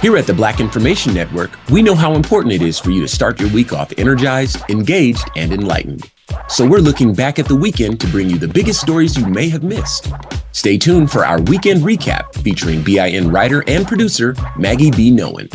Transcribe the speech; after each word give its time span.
Here 0.00 0.16
at 0.16 0.28
the 0.28 0.34
Black 0.34 0.60
Information 0.60 1.12
Network, 1.12 1.50
we 1.70 1.82
know 1.82 1.96
how 1.96 2.14
important 2.14 2.54
it 2.54 2.62
is 2.62 2.78
for 2.78 2.92
you 2.92 3.00
to 3.00 3.08
start 3.08 3.40
your 3.40 3.50
week 3.50 3.72
off 3.72 3.92
energized, 3.98 4.62
engaged, 4.68 5.28
and 5.34 5.52
enlightened. 5.52 6.08
So 6.46 6.64
we're 6.64 6.78
looking 6.78 7.14
back 7.14 7.40
at 7.40 7.46
the 7.46 7.56
weekend 7.56 7.98
to 8.02 8.06
bring 8.06 8.30
you 8.30 8.38
the 8.38 8.46
biggest 8.46 8.80
stories 8.80 9.18
you 9.18 9.26
may 9.26 9.48
have 9.48 9.64
missed. 9.64 10.12
Stay 10.52 10.78
tuned 10.78 11.10
for 11.10 11.26
our 11.26 11.40
weekend 11.42 11.82
recap 11.82 12.32
featuring 12.44 12.84
BIN 12.84 13.32
writer 13.32 13.64
and 13.66 13.88
producer 13.88 14.36
Maggie 14.56 14.92
B. 14.92 15.10
Nolan. 15.10 15.48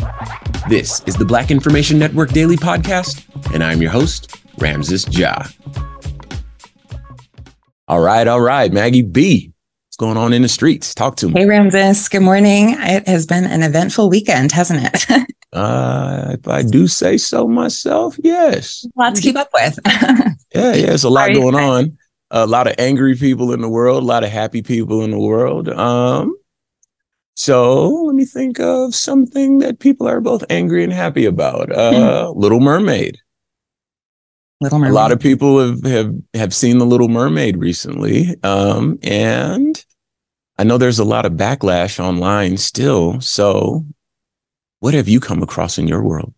This 0.68 1.00
is 1.06 1.14
the 1.14 1.24
Black 1.24 1.50
Information 1.50 1.98
Network 1.98 2.28
Daily 2.32 2.58
Podcast, 2.58 3.24
and 3.54 3.64
I'm 3.64 3.80
your 3.80 3.92
host, 3.92 4.36
Ramses 4.58 5.08
Ja. 5.16 5.42
All 7.88 8.00
right, 8.00 8.28
all 8.28 8.42
right, 8.42 8.70
Maggie 8.70 9.00
B. 9.00 9.53
What's 9.94 10.08
going 10.08 10.16
on 10.16 10.32
in 10.32 10.42
the 10.42 10.48
streets? 10.48 10.92
Talk 10.92 11.14
to 11.18 11.28
me. 11.28 11.34
Hey, 11.34 11.46
Ramses. 11.46 12.08
Good 12.08 12.22
morning. 12.22 12.70
It 12.80 13.06
has 13.06 13.26
been 13.26 13.44
an 13.44 13.62
eventful 13.62 14.10
weekend, 14.10 14.50
hasn't 14.50 14.80
it? 14.82 15.06
uh, 15.52 16.34
if 16.36 16.48
I 16.48 16.62
do 16.62 16.88
say 16.88 17.16
so 17.16 17.46
myself, 17.46 18.16
yes. 18.18 18.84
A 18.84 19.00
lot 19.00 19.14
to 19.14 19.22
keep 19.22 19.36
up 19.36 19.50
with. 19.54 19.78
yeah, 19.86 20.34
yeah, 20.52 20.94
it's 20.94 21.04
a 21.04 21.08
lot 21.08 21.32
going 21.32 21.54
on. 21.54 21.96
A 22.32 22.44
lot 22.44 22.66
of 22.66 22.74
angry 22.76 23.14
people 23.14 23.52
in 23.52 23.60
the 23.60 23.68
world, 23.68 24.02
a 24.02 24.06
lot 24.06 24.24
of 24.24 24.30
happy 24.30 24.62
people 24.62 25.04
in 25.04 25.12
the 25.12 25.20
world. 25.20 25.68
Um, 25.68 26.36
so 27.36 27.88
let 27.88 28.16
me 28.16 28.24
think 28.24 28.58
of 28.58 28.96
something 28.96 29.58
that 29.58 29.78
people 29.78 30.08
are 30.08 30.20
both 30.20 30.42
angry 30.50 30.82
and 30.82 30.92
happy 30.92 31.24
about. 31.24 31.70
Uh, 31.70 32.32
hmm. 32.32 32.40
Little 32.40 32.58
Mermaid. 32.58 33.18
Little 34.60 34.78
Mermaid. 34.78 34.92
A 34.92 34.94
lot 34.94 35.12
of 35.12 35.20
people 35.20 35.58
have 35.60 35.82
have 35.84 36.14
have 36.34 36.54
seen 36.54 36.78
the 36.78 36.86
Little 36.86 37.08
Mermaid 37.08 37.56
recently, 37.56 38.36
um, 38.42 38.98
and 39.02 39.84
I 40.58 40.64
know 40.64 40.78
there's 40.78 40.98
a 40.98 41.04
lot 41.04 41.26
of 41.26 41.32
backlash 41.32 41.98
online 41.98 42.56
still. 42.56 43.20
So, 43.20 43.84
what 44.80 44.94
have 44.94 45.08
you 45.08 45.20
come 45.20 45.42
across 45.42 45.78
in 45.78 45.88
your 45.88 46.02
world? 46.02 46.33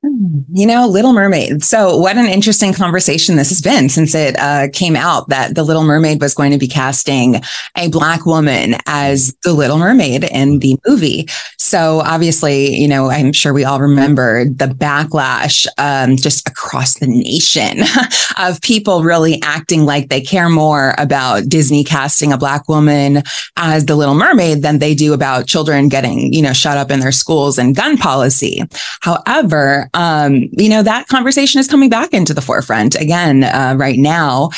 You 0.00 0.64
know, 0.64 0.86
Little 0.86 1.12
Mermaid. 1.12 1.64
So, 1.64 1.96
what 1.96 2.16
an 2.16 2.26
interesting 2.26 2.72
conversation 2.72 3.34
this 3.34 3.48
has 3.48 3.60
been 3.60 3.88
since 3.88 4.14
it 4.14 4.38
uh, 4.38 4.68
came 4.72 4.94
out 4.94 5.28
that 5.28 5.56
the 5.56 5.64
Little 5.64 5.82
Mermaid 5.82 6.20
was 6.20 6.34
going 6.34 6.52
to 6.52 6.58
be 6.58 6.68
casting 6.68 7.42
a 7.76 7.88
Black 7.88 8.24
woman 8.24 8.76
as 8.86 9.34
the 9.42 9.52
Little 9.52 9.76
Mermaid 9.76 10.22
in 10.22 10.60
the 10.60 10.78
movie. 10.86 11.26
So, 11.58 12.00
obviously, 12.04 12.76
you 12.76 12.86
know, 12.86 13.10
I'm 13.10 13.32
sure 13.32 13.52
we 13.52 13.64
all 13.64 13.80
remember 13.80 14.44
the 14.44 14.66
backlash 14.66 15.66
um, 15.78 16.16
just 16.16 16.48
across 16.48 17.00
the 17.00 17.08
nation 17.08 17.80
of 18.38 18.62
people 18.62 19.02
really 19.02 19.42
acting 19.42 19.84
like 19.84 20.10
they 20.10 20.20
care 20.20 20.48
more 20.48 20.94
about 20.96 21.48
Disney 21.48 21.82
casting 21.82 22.32
a 22.32 22.38
Black 22.38 22.68
woman 22.68 23.24
as 23.56 23.86
the 23.86 23.96
Little 23.96 24.14
Mermaid 24.14 24.62
than 24.62 24.78
they 24.78 24.94
do 24.94 25.12
about 25.12 25.48
children 25.48 25.88
getting, 25.88 26.32
you 26.32 26.40
know, 26.40 26.52
shut 26.52 26.78
up 26.78 26.92
in 26.92 27.00
their 27.00 27.10
schools 27.10 27.58
and 27.58 27.74
gun 27.74 27.96
policy. 27.96 28.62
However, 29.00 29.87
um, 29.94 30.48
you 30.52 30.68
know, 30.68 30.82
that 30.82 31.08
conversation 31.08 31.58
is 31.60 31.68
coming 31.68 31.90
back 31.90 32.12
into 32.12 32.34
the 32.34 32.40
forefront 32.40 32.94
again 32.94 33.44
uh, 33.44 33.74
right 33.76 33.98
now. 33.98 34.50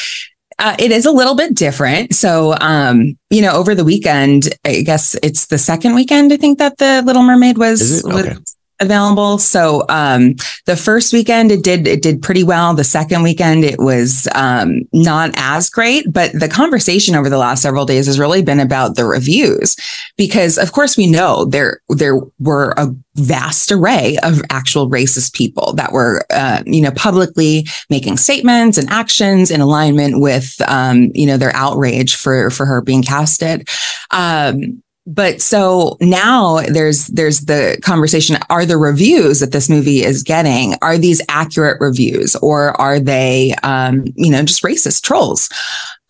Uh, 0.59 0.77
it 0.79 0.91
is 0.91 1.07
a 1.07 1.11
little 1.11 1.35
bit 1.35 1.55
different. 1.55 2.15
So, 2.15 2.55
um, 2.61 3.17
you 3.31 3.41
know, 3.41 3.53
over 3.53 3.75
the 3.75 3.85
weekend, 3.85 4.51
I 4.67 4.83
guess 4.83 5.17
it's 5.23 5.47
the 5.47 5.57
second 5.57 5.95
weekend, 5.95 6.33
I 6.35 6.37
think 6.37 6.59
that 6.59 6.77
the 6.77 7.03
Little 7.03 7.23
Mermaid 7.23 7.57
was, 7.57 8.05
okay. 8.05 8.37
Available. 8.81 9.39
So 9.39 9.85
um, 9.89 10.35
the 10.67 10.77
first 10.77 11.13
weekend 11.13 11.53
it 11.53 11.63
did 11.63 11.87
it 11.87 12.03
did 12.03 12.23
pretty 12.23 12.43
well. 12.43 12.75
The 12.75 12.85
second 12.85 13.23
weekend 13.23 13.65
it 13.65 13.79
was 13.79 14.27
um, 14.35 14.83
not 14.93 15.33
as 15.37 15.69
great, 15.71 16.11
but 16.13 16.33
the 16.33 16.49
conversation 16.49 17.15
over 17.15 17.29
the 17.29 17.39
last 17.39 17.63
several 17.63 17.85
days 17.85 18.07
has 18.07 18.19
really 18.19 18.43
been 18.43 18.61
about 18.61 18.97
the 18.97 19.05
reviews 19.05 19.77
because 20.17 20.59
of 20.59 20.73
course 20.73 20.97
we 20.97 21.07
know 21.07 21.45
there 21.45 21.81
there 21.89 22.21
were 22.39 22.75
a 22.77 22.89
vast 23.17 23.71
array 23.71 24.17
of 24.23 24.41
actual 24.51 24.89
racist 24.89 25.35
people 25.35 25.73
that 25.75 25.93
were 25.93 26.25
uh, 26.31 26.63
you 26.67 26.81
know 26.81 26.93
publicly 26.93 27.67
making 27.91 28.17
statements 28.17 28.79
and 28.79 28.89
actions 28.91 29.51
in 29.51 29.61
alignment 29.61 30.21
with 30.21 30.61
um, 30.67 31.11
you 31.15 31.27
know 31.27 31.37
their 31.37 31.55
outrage 31.55 32.17
for 32.17 32.51
for 32.51 32.65
her 32.67 32.81
being 32.81 33.03
casted. 33.03 33.69
Um, 34.11 34.83
but 35.11 35.43
so 35.43 35.97
now 36.01 36.61
there's 36.61 37.07
there's 37.09 37.41
the 37.41 37.79
conversation 37.83 38.37
are 38.49 38.65
the 38.65 38.77
reviews 38.77 39.41
that 39.41 39.53
this 39.53 39.69
movie 39.69 40.05
is 40.05 40.23
getting 40.23 40.75
are 40.83 40.97
these 40.97 41.21
accurate 41.29 41.81
reviews 41.81 42.37
or 42.37 42.81
are 42.81 43.01
they 43.01 43.55
um, 43.63 44.05
you 44.15 44.31
know 44.31 44.43
just 44.43 44.63
racist 44.63 45.03
trolls 45.03 45.49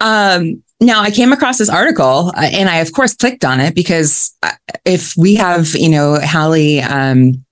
um, 0.00 0.62
now 0.80 1.00
i 1.00 1.10
came 1.10 1.32
across 1.32 1.58
this 1.58 1.70
article 1.70 2.32
uh, 2.36 2.50
and 2.52 2.68
i 2.68 2.76
of 2.76 2.92
course 2.92 3.14
clicked 3.14 3.44
on 3.44 3.58
it 3.58 3.74
because 3.74 4.36
uh, 4.42 4.52
if 4.84 5.16
we 5.16 5.34
have 5.34 5.74
you 5.74 5.88
know 5.88 6.18
halle 6.20 6.80
um, 6.82 7.44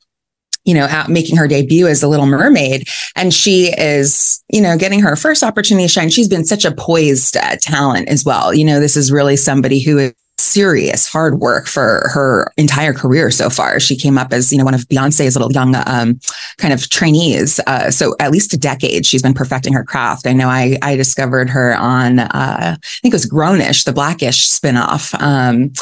you 0.65 0.75
know, 0.75 0.85
out 0.85 1.09
making 1.09 1.35
her 1.35 1.49
debut 1.49 1.87
as 1.87 2.03
a 2.03 2.09
Little 2.09 2.27
Mermaid, 2.27 2.87
and 3.17 3.33
she 3.33 3.73
is, 3.79 4.45
you 4.53 4.61
know, 4.61 4.77
getting 4.77 5.01
her 5.01 5.17
first 5.17 5.43
opportunity 5.43 5.87
to 5.87 5.91
shine. 5.91 6.11
She's 6.11 6.29
been 6.29 6.45
such 6.45 6.67
a 6.67 6.73
poised 6.73 7.39
uh, 7.39 7.57
talent 7.59 8.11
as 8.11 8.23
well. 8.23 8.53
You 8.53 8.67
know, 8.67 8.79
this 8.79 8.95
is 8.95 9.11
really 9.11 9.37
somebody 9.37 9.81
who 9.81 9.97
is 9.97 10.13
serious 10.39 11.07
hard 11.07 11.41
work 11.41 11.67
for 11.67 12.09
her 12.13 12.53
entire 12.57 12.93
career 12.93 13.31
so 13.31 13.51
far. 13.51 13.81
She 13.81 13.97
came 13.97 14.17
up 14.17 14.33
as, 14.33 14.53
you 14.53 14.59
know, 14.59 14.65
one 14.65 14.75
of 14.75 14.89
Beyonce's 14.89 15.35
little 15.35 15.53
young 15.53 15.75
um, 15.87 16.21
kind 16.59 16.73
of 16.73 16.89
trainees. 16.89 17.61
Uh, 17.67 17.91
so 17.91 18.15
at 18.21 18.31
least 18.31 18.55
a 18.55 18.57
decade 18.57 19.05
she's 19.05 19.23
been 19.23 19.35
perfecting 19.35 19.73
her 19.73 19.85
craft. 19.85 20.27
I 20.27 20.33
know 20.33 20.49
I, 20.49 20.79
I 20.83 20.97
discovered 20.97 21.51
her 21.51 21.77
on, 21.77 22.21
uh, 22.21 22.29
I 22.33 22.79
think 23.03 23.13
it 23.13 23.17
was 23.17 23.27
Grownish, 23.27 23.85
the 23.85 23.93
Blackish 23.93 24.49
spinoff. 24.49 25.21
Um, 25.21 25.73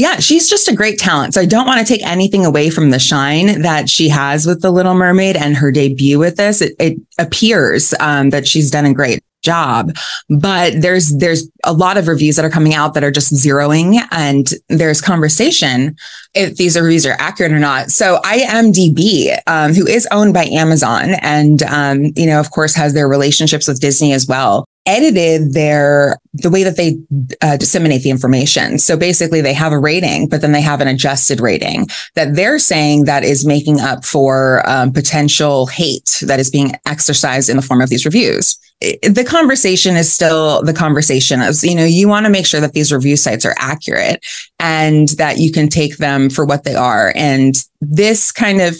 yeah, 0.00 0.18
she's 0.18 0.48
just 0.48 0.66
a 0.66 0.74
great 0.74 0.98
talent. 0.98 1.34
So 1.34 1.42
I 1.42 1.46
don't 1.46 1.66
want 1.66 1.86
to 1.86 1.92
take 1.92 2.04
anything 2.06 2.46
away 2.46 2.70
from 2.70 2.88
the 2.88 2.98
shine 2.98 3.60
that 3.60 3.90
she 3.90 4.08
has 4.08 4.46
with 4.46 4.62
The 4.62 4.70
Little 4.70 4.94
Mermaid 4.94 5.36
and 5.36 5.54
her 5.54 5.70
debut 5.70 6.18
with 6.18 6.36
this. 6.36 6.62
It, 6.62 6.74
it 6.78 6.98
appears 7.18 7.92
um, 8.00 8.30
that 8.30 8.48
she's 8.48 8.70
done 8.70 8.86
a 8.86 8.94
great 8.94 9.22
job 9.42 9.96
but 10.28 10.74
there's 10.82 11.16
there's 11.16 11.48
a 11.64 11.72
lot 11.72 11.96
of 11.96 12.08
reviews 12.08 12.36
that 12.36 12.44
are 12.44 12.50
coming 12.50 12.74
out 12.74 12.92
that 12.92 13.02
are 13.02 13.10
just 13.10 13.32
zeroing 13.32 13.98
and 14.10 14.52
there's 14.68 15.00
conversation 15.00 15.96
if 16.34 16.56
these 16.56 16.78
reviews 16.78 17.06
are 17.06 17.16
accurate 17.18 17.50
or 17.50 17.58
not 17.58 17.90
so 17.90 18.20
imdb 18.24 19.34
um, 19.46 19.72
who 19.72 19.86
is 19.86 20.06
owned 20.10 20.34
by 20.34 20.44
amazon 20.44 21.14
and 21.22 21.62
um, 21.62 22.12
you 22.16 22.26
know 22.26 22.38
of 22.38 22.50
course 22.50 22.74
has 22.74 22.92
their 22.92 23.08
relationships 23.08 23.66
with 23.66 23.80
disney 23.80 24.12
as 24.12 24.26
well 24.26 24.66
edited 24.90 25.52
their 25.52 26.18
the 26.34 26.50
way 26.50 26.62
that 26.64 26.76
they 26.76 26.96
uh, 27.42 27.56
disseminate 27.56 28.02
the 28.02 28.10
information. 28.10 28.78
So 28.78 28.96
basically, 28.96 29.40
they 29.40 29.54
have 29.54 29.72
a 29.72 29.78
rating, 29.78 30.28
but 30.28 30.40
then 30.40 30.52
they 30.52 30.60
have 30.60 30.80
an 30.80 30.88
adjusted 30.88 31.40
rating 31.40 31.86
that 32.14 32.34
they're 32.34 32.58
saying 32.58 33.04
that 33.04 33.24
is 33.24 33.46
making 33.46 33.80
up 33.80 34.04
for 34.04 34.68
um, 34.68 34.92
potential 34.92 35.66
hate 35.66 36.18
that 36.22 36.40
is 36.40 36.50
being 36.50 36.72
exercised 36.86 37.48
in 37.48 37.56
the 37.56 37.62
form 37.62 37.80
of 37.80 37.88
these 37.88 38.04
reviews 38.04 38.58
the 38.80 39.26
conversation 39.28 39.96
is 39.96 40.10
still 40.10 40.62
the 40.62 40.72
conversation 40.72 41.42
of, 41.42 41.54
you 41.62 41.74
know, 41.74 41.84
you 41.84 42.08
want 42.08 42.24
to 42.24 42.30
make 42.30 42.46
sure 42.46 42.60
that 42.60 42.72
these 42.72 42.92
review 42.92 43.14
sites 43.14 43.44
are 43.44 43.54
accurate 43.58 44.24
and 44.58 45.08
that 45.10 45.36
you 45.36 45.52
can 45.52 45.68
take 45.68 45.98
them 45.98 46.30
for 46.30 46.46
what 46.46 46.64
they 46.64 46.74
are. 46.74 47.12
And 47.14 47.54
this 47.82 48.32
kind 48.32 48.62
of, 48.62 48.76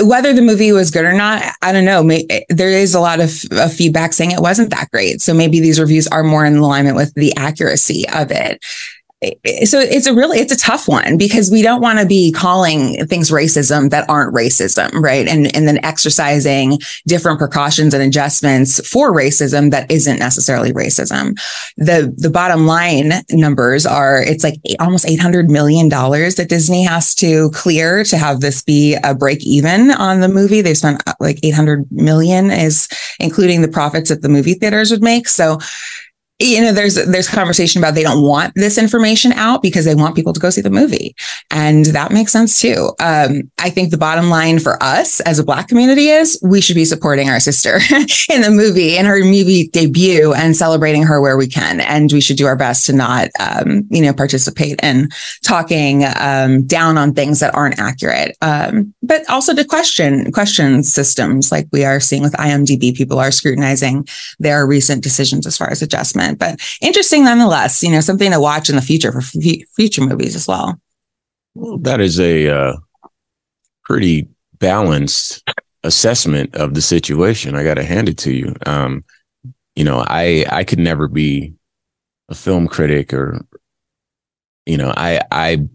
whether 0.00 0.32
the 0.32 0.42
movie 0.42 0.70
was 0.70 0.92
good 0.92 1.04
or 1.04 1.12
not, 1.12 1.42
I 1.60 1.72
don't 1.72 1.84
know. 1.84 2.04
May, 2.04 2.26
there 2.50 2.70
is 2.70 2.94
a 2.94 3.00
lot 3.00 3.18
of, 3.18 3.42
of 3.50 3.72
feedback 3.72 4.12
saying 4.12 4.30
it 4.30 4.40
wasn't 4.40 4.70
that 4.70 4.90
great. 4.92 5.20
So 5.20 5.34
maybe 5.34 5.58
these 5.58 5.80
reviews 5.80 6.06
are 6.06 6.22
more 6.22 6.44
in 6.44 6.56
alignment 6.56 6.96
with 6.96 7.12
the 7.14 7.34
accuracy 7.36 8.04
of 8.14 8.30
it 8.30 8.64
so 9.64 9.80
it's 9.80 10.06
a 10.06 10.14
really 10.14 10.38
it's 10.38 10.52
a 10.52 10.58
tough 10.58 10.86
one 10.86 11.16
because 11.16 11.50
we 11.50 11.62
don't 11.62 11.80
want 11.80 11.98
to 11.98 12.06
be 12.06 12.30
calling 12.32 13.06
things 13.06 13.30
racism 13.30 13.88
that 13.88 14.08
aren't 14.10 14.34
racism 14.34 14.90
right? 15.02 15.26
And 15.26 15.54
and 15.54 15.66
then 15.66 15.84
exercising 15.84 16.78
different 17.06 17.38
precautions 17.38 17.94
and 17.94 18.02
adjustments 18.02 18.86
for 18.88 19.12
racism 19.12 19.70
that 19.70 19.90
isn't 19.90 20.18
necessarily 20.18 20.72
racism. 20.72 21.38
The 21.76 22.14
the 22.16 22.30
bottom 22.30 22.66
line 22.66 23.12
numbers 23.30 23.86
are 23.86 24.22
it's 24.22 24.44
like 24.44 24.56
almost 24.80 25.08
800 25.08 25.50
million 25.50 25.88
dollars 25.88 26.36
that 26.36 26.48
disney 26.48 26.84
has 26.84 27.14
to 27.16 27.50
clear 27.50 28.04
to 28.04 28.18
have 28.18 28.40
this 28.40 28.62
be 28.62 28.96
a 29.02 29.14
break 29.14 29.44
even 29.44 29.90
on 29.92 30.20
the 30.20 30.28
movie. 30.28 30.60
They 30.60 30.74
spent 30.74 31.02
uh, 31.06 31.14
like 31.20 31.38
800 31.42 31.90
million 31.90 32.50
is 32.50 32.88
including 33.20 33.62
the 33.62 33.68
profits 33.68 34.10
that 34.10 34.22
the 34.22 34.28
movie 34.28 34.54
theaters 34.54 34.90
would 34.90 35.02
make. 35.02 35.28
So 35.28 35.58
you 36.38 36.60
know 36.60 36.72
there's 36.72 36.96
there's 37.06 37.28
conversation 37.28 37.80
about 37.80 37.94
they 37.94 38.02
don't 38.02 38.22
want 38.22 38.52
this 38.54 38.76
information 38.76 39.32
out 39.32 39.62
because 39.62 39.86
they 39.86 39.94
want 39.94 40.14
people 40.14 40.34
to 40.34 40.40
go 40.40 40.50
see 40.50 40.60
the 40.60 40.70
movie. 40.70 41.14
And 41.50 41.86
that 41.86 42.12
makes 42.12 42.32
sense 42.32 42.60
too. 42.60 42.90
Um, 43.00 43.50
i 43.58 43.70
think 43.70 43.90
the 43.90 43.98
bottom 43.98 44.28
line 44.28 44.58
for 44.58 44.82
us 44.82 45.20
as 45.20 45.38
a 45.38 45.44
black 45.44 45.68
community 45.68 46.08
is 46.08 46.38
we 46.42 46.60
should 46.60 46.74
be 46.74 46.84
supporting 46.84 47.30
our 47.30 47.40
sister 47.40 47.76
in 48.30 48.42
the 48.42 48.50
movie 48.50 48.96
in 48.96 49.06
her 49.06 49.18
movie 49.24 49.68
debut 49.68 50.34
and 50.34 50.56
celebrating 50.56 51.02
her 51.02 51.20
where 51.20 51.36
we 51.36 51.46
can. 51.46 51.80
And 51.80 52.12
we 52.12 52.20
should 52.20 52.36
do 52.36 52.46
our 52.46 52.56
best 52.56 52.84
to 52.86 52.92
not 52.92 53.28
um, 53.40 53.86
you 53.90 54.02
know 54.02 54.12
participate 54.12 54.78
in 54.82 55.08
talking 55.42 56.04
um, 56.18 56.66
down 56.66 56.98
on 56.98 57.14
things 57.14 57.40
that 57.40 57.54
aren't 57.54 57.78
accurate. 57.78 58.36
Um, 58.42 58.94
but 59.02 59.28
also 59.30 59.54
to 59.54 59.64
question 59.64 60.30
question 60.32 60.82
systems 60.82 61.50
like 61.50 61.66
we 61.72 61.84
are 61.84 62.00
seeing 62.00 62.22
with 62.22 62.32
imdb 62.34 62.94
people 62.94 63.18
are 63.18 63.30
scrutinizing 63.30 64.06
their 64.38 64.66
recent 64.66 65.02
decisions 65.02 65.46
as 65.46 65.56
far 65.56 65.70
as 65.70 65.82
adjustment 65.82 66.25
but 66.34 66.60
interesting 66.80 67.24
nonetheless. 67.24 67.82
You 67.82 67.90
know, 67.90 68.00
something 68.00 68.30
to 68.30 68.40
watch 68.40 68.68
in 68.68 68.76
the 68.76 68.82
future 68.82 69.12
for 69.12 69.18
f- 69.18 69.68
future 69.74 70.02
movies 70.02 70.34
as 70.34 70.46
well. 70.46 70.80
Well, 71.54 71.78
that 71.78 72.00
is 72.00 72.20
a 72.20 72.48
uh, 72.48 72.76
pretty 73.84 74.28
balanced 74.58 75.42
assessment 75.84 76.54
of 76.56 76.74
the 76.74 76.82
situation. 76.82 77.54
I 77.54 77.64
got 77.64 77.74
to 77.74 77.84
hand 77.84 78.08
it 78.08 78.18
to 78.18 78.32
you. 78.32 78.54
Um, 78.66 79.04
you 79.74 79.84
know, 79.84 80.04
I 80.06 80.44
I 80.50 80.64
could 80.64 80.78
never 80.78 81.08
be 81.08 81.54
a 82.28 82.34
film 82.34 82.66
critic 82.66 83.14
or, 83.14 83.44
you 84.66 84.76
know, 84.76 84.92
I 84.96 85.20
I 85.30 85.66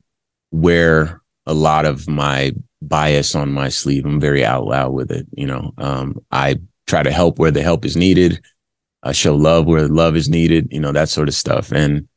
wear 0.51 1.21
a 1.45 1.53
lot 1.53 1.85
of 1.85 2.07
my 2.07 2.51
bias 2.81 3.35
on 3.35 3.51
my 3.51 3.69
sleeve. 3.69 4.05
I'm 4.05 4.19
very 4.19 4.45
out 4.45 4.65
loud 4.65 4.93
with 4.93 5.11
it. 5.11 5.27
You 5.33 5.47
know, 5.47 5.71
um, 5.77 6.19
I 6.31 6.57
try 6.87 7.03
to 7.03 7.11
help 7.11 7.39
where 7.39 7.51
the 7.51 7.63
help 7.63 7.85
is 7.85 7.95
needed 7.95 8.41
uh, 9.03 9.11
show 9.11 9.35
love 9.35 9.65
where 9.65 9.87
love 9.87 10.15
is 10.15 10.29
needed, 10.29 10.67
you 10.71 10.79
know, 10.79 10.91
that 10.91 11.09
sort 11.09 11.27
of 11.27 11.33
stuff. 11.33 11.71
And, 11.71 12.07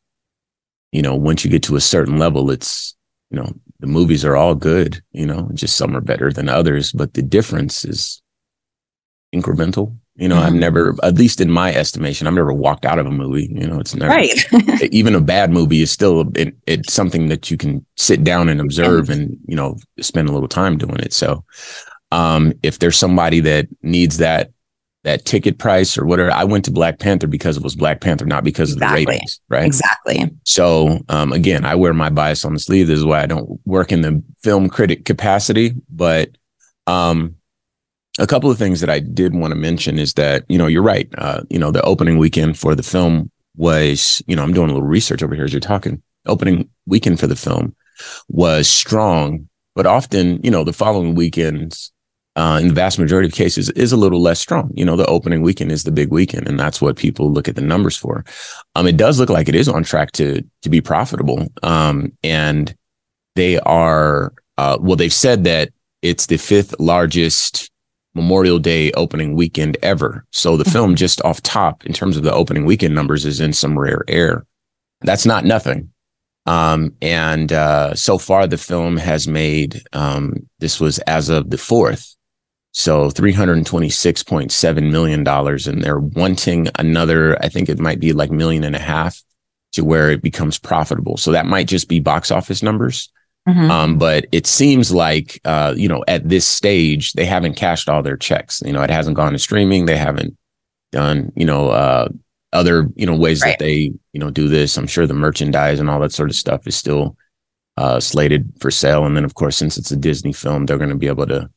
you 0.93 1.03
know, 1.03 1.15
once 1.15 1.45
you 1.45 1.51
get 1.51 1.63
to 1.65 1.77
a 1.77 1.81
certain 1.81 2.19
level, 2.19 2.51
it's, 2.51 2.95
you 3.31 3.39
know, 3.39 3.53
the 3.81 3.87
movies 3.87 4.25
are 4.25 4.37
all 4.37 4.55
good, 4.55 5.03
you 5.13 5.27
know, 5.27 5.49
just 5.55 5.77
some 5.77 5.97
are 5.97 6.01
better 6.01 6.33
than 6.33 6.49
others, 6.49 6.93
but 6.93 7.15
the 7.15 7.23
difference 7.23 7.85
is 7.85 8.23
incremental. 9.35 9.97
You 10.17 10.29
know, 10.29 10.37
mm-hmm. 10.37 10.47
I've 10.47 10.55
never, 10.55 10.95
at 11.03 11.17
least 11.17 11.41
in 11.41 11.51
my 11.51 11.75
estimation, 11.75 12.29
I've 12.29 12.35
never 12.35 12.53
walked 12.53 12.85
out 12.85 13.01
of 13.01 13.07
a 13.07 13.11
movie. 13.11 13.51
You 13.53 13.67
know, 13.67 13.81
it's 13.81 13.97
never, 13.97 14.13
right. 14.13 14.45
even 14.93 15.17
a 15.17 15.21
bad 15.21 15.51
movie 15.51 15.83
is 15.83 15.91
still, 15.91 16.31
it, 16.37 16.55
it's 16.69 16.93
something 16.93 17.27
that 17.29 17.51
you 17.51 17.57
can 17.57 17.85
sit 17.97 18.23
down 18.23 18.49
and 18.49 18.61
observe 18.61 19.11
and, 19.11 19.37
you 19.49 19.57
know, 19.57 19.77
spend 20.01 20.29
a 20.29 20.33
little 20.33 20.47
time 20.47 20.79
doing 20.79 21.01
it. 21.01 21.13
So, 21.13 21.45
um, 22.13 22.53
if 22.63 22.79
there's 22.79 22.97
somebody 22.97 23.41
that 23.41 23.67
needs 23.83 24.19
that 24.19 24.53
that 25.05 25.25
ticket 25.27 25.59
price 25.59 25.97
or 25.97 26.05
whatever. 26.05 26.33
I 26.33 26.45
went 26.45 26.65
to 26.65 26.71
Black 26.71 26.99
Panther 26.99 27.27
because 27.27 27.57
it 27.57 27.63
was 27.63 27.77
Black 27.77 28.01
Panther, 28.01 28.25
not 28.25 28.43
because 28.43 28.73
exactly. 28.73 29.03
of 29.03 29.07
the 29.07 29.13
ratings, 29.13 29.41
right? 29.49 29.67
Exactly. 29.67 30.31
So 30.45 31.01
um, 31.11 31.33
again, 31.33 31.65
I 31.65 31.75
wear 31.75 31.95
my 31.95 32.11
bias 32.11 32.45
on 32.45 32.55
the 32.55 32.59
sleeve. 32.59 32.87
This 32.87 32.99
is 32.99 33.05
why 33.05 33.23
I 33.23 33.27
don't 33.27 33.61
work 33.67 33.93
in 33.93 34.01
the 34.01 34.23
film 34.43 34.69
critic 34.69 35.05
capacity. 35.05 35.75
But 35.91 36.31
um, 36.87 37.37
a 38.19 38.27
couple 38.27 38.51
of 38.51 38.59
things 38.59 38.81
that 38.81 38.91
I 38.91 38.99
did 38.99 39.35
want 39.35 39.53
to 39.53 39.57
mention 39.57 39.99
is 39.99 40.15
that 40.15 40.45
you 40.49 40.59
know 40.59 40.67
you're 40.67 40.83
right. 40.83 41.09
Uh, 41.19 41.43
you 41.51 41.59
know 41.59 41.71
the 41.71 41.83
opening 41.83 42.19
weekend 42.19 42.59
for 42.59 42.75
the 42.75 42.83
film 42.83 43.31
was 43.57 44.23
you 44.27 44.35
know 44.35 44.43
I'm 44.43 44.55
doing 44.55 44.71
a 44.71 44.73
little 44.73 44.89
research 44.89 45.23
over 45.23 45.35
here 45.35 45.45
as 45.45 45.53
you're 45.53 45.61
talking. 45.61 46.03
Opening 46.27 46.71
weekend 46.87 47.21
for 47.21 47.27
the 47.27 47.37
film 47.37 47.77
was 48.29 48.71
strong, 48.71 49.49
but 49.75 49.85
often 49.85 50.41
you 50.43 50.51
know 50.51 50.65
the 50.65 50.73
following 50.73 51.15
weekends 51.15 51.93
uh, 52.37 52.59
in 52.61 52.69
the 52.69 52.75
vast 52.75 52.99
majority 52.99 53.29
of 53.29 53.35
cases 53.35 53.71
is 53.71 53.93
a 53.93 53.97
little 53.97 54.21
less 54.21 54.41
strong. 54.41 54.71
You 54.75 54.85
know, 54.85 54.97
the 54.97 55.07
opening 55.07 55.43
weekend 55.43 55.71
is 55.71 55.85
the 55.85 55.93
big 55.93 56.11
weekend, 56.11 56.49
and 56.49 56.59
that's 56.59 56.81
what 56.81 56.97
people 56.97 57.33
look 57.33 57.49
at 57.49 57.55
the 57.55 57.63
numbers 57.63 57.97
for. 57.97 58.25
Um, 58.75 58.87
it 58.87 58.97
does 58.97 59.19
look 59.21 59.31
like 59.31 59.49
it 59.49 59.55
is 59.55 59.69
on 59.69 59.85
track 59.85 60.13
to 60.13 60.43
to 60.63 60.69
be 60.69 60.81
profitable. 60.81 61.47
Um, 61.63 62.13
and 62.23 62.75
they 63.37 63.59
are 63.61 64.33
uh, 64.59 64.79
well, 64.81 64.97
they've 64.97 65.13
said 65.13 65.45
that 65.45 65.71
it's 66.03 66.27
the 66.27 66.37
fifth 66.37 66.75
largest 66.79 67.71
Memorial 68.15 68.59
Day 68.59 68.93
opening 68.93 69.35
weekend 69.35 69.77
ever. 69.83 70.25
So 70.31 70.57
the 70.57 70.65
film, 70.65 70.95
just 70.95 71.23
off 71.23 71.43
top 71.43 71.85
in 71.85 71.93
terms 71.93 72.17
of 72.17 72.23
the 72.23 72.33
opening 72.33 72.65
weekend 72.65 72.95
numbers, 72.95 73.25
is 73.25 73.41
in 73.41 73.53
some 73.53 73.79
rare 73.79 74.05
air. 74.07 74.47
That's 75.01 75.27
not 75.27 75.45
nothing. 75.45 75.91
Um, 76.47 76.95
and 77.01 77.53
uh, 77.53 77.95
so 77.95 78.19
far, 78.19 78.47
the 78.47 78.59
film 78.59 78.97
has 78.99 79.27
made 79.27 79.83
um, 79.93 80.35
this 80.59 80.79
was 80.79 80.99
as 81.01 81.29
of 81.29 81.51
the 81.51 81.59
fourth 81.59 82.14
so 82.75 83.09
$326.7 83.09 84.91
million. 84.91 85.27
And 85.27 85.83
they're 85.83 86.01
wanting 86.01 86.69
another, 86.77 87.43
I 87.43 87.49
think 87.49 87.69
it 87.69 87.79
might 87.79 88.01
be 88.01 88.13
like 88.13 88.33
million 88.33 88.65
and 88.65 88.75
a 88.75 88.81
half 88.81 89.23
to 89.73 89.85
where 89.85 90.11
it 90.11 90.23
becomes 90.23 90.59
profitable. 90.59 91.17
So 91.17 91.31
that 91.33 91.47
might 91.47 91.69
just 91.69 91.89
be 91.89 92.01
box 92.01 92.33
office 92.33 92.65
numbers. 92.65 93.11
Mm-hmm. 93.49 93.71
Um, 93.71 93.99
but 93.99 94.27
it 94.33 94.47
seems 94.47 94.93
like, 94.93 95.41
uh, 95.45 95.75
you 95.77 95.87
know, 95.89 96.03
at 96.09 96.29
this 96.29 96.47
stage, 96.49 97.13
they 97.13 97.27
haven't 97.27 97.55
cashed 97.55 97.89
all 97.89 98.03
their 98.03 98.17
checks. 98.17 98.61
You 98.67 98.73
know, 98.73 98.83
it 98.83 98.91
hasn't 98.91 99.17
gone 99.17 99.33
to 99.33 99.39
streaming. 99.39 99.87
They 99.87 99.97
haven't 99.97 100.37
done, 100.91 101.31
you 101.37 101.47
know, 101.47 101.69
uh, 101.69 102.09
other, 102.53 102.89
you 102.97 103.07
know, 103.07 103.15
ways 103.15 103.41
right. 103.43 103.51
that 103.51 103.65
they, 103.65 103.93
you 104.13 104.21
know, 104.21 104.31
do 104.31 104.49
this. 104.49 104.77
I'm 104.77 104.89
sure 104.89 105.07
the 105.07 105.15
merchandise 105.15 105.79
and 105.79 105.89
all 105.89 106.01
that 106.01 106.13
sort 106.13 106.31
of 106.31 106.37
stuff 106.37 106.67
is 106.67 106.75
still 106.75 107.17
uh, 107.77 108.01
slated 108.01 108.53
for 108.59 108.73
sale. 108.73 109.07
And 109.07 109.17
then, 109.17 109.25
of 109.25 109.35
course, 109.35 109.57
since 109.57 109.77
it's 109.77 109.93
a 109.93 109.97
Disney 109.97 110.33
film, 110.33 110.67
they're 110.67 110.79
going 110.79 110.91
to 110.91 110.97
be 110.97 111.09
able 111.09 111.27
to 111.27 111.49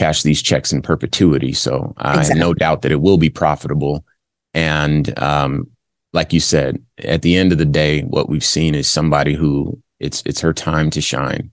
cash 0.00 0.22
these 0.22 0.40
checks 0.40 0.72
in 0.72 0.80
perpetuity. 0.80 1.52
So 1.52 1.92
I 1.98 2.24
have 2.24 2.34
no 2.34 2.54
doubt 2.54 2.80
that 2.82 2.92
it 2.92 3.02
will 3.02 3.18
be 3.18 3.28
profitable. 3.28 4.06
And 4.54 5.16
um, 5.18 5.70
like 6.14 6.32
you 6.32 6.40
said, 6.40 6.82
at 7.04 7.20
the 7.20 7.36
end 7.36 7.52
of 7.52 7.58
the 7.58 7.66
day, 7.66 8.00
what 8.02 8.30
we've 8.30 8.44
seen 8.44 8.74
is 8.74 8.88
somebody 8.88 9.34
who 9.34 9.78
it's 9.98 10.22
it's 10.24 10.40
her 10.40 10.54
time 10.54 10.88
to 10.90 11.02
shine. 11.02 11.52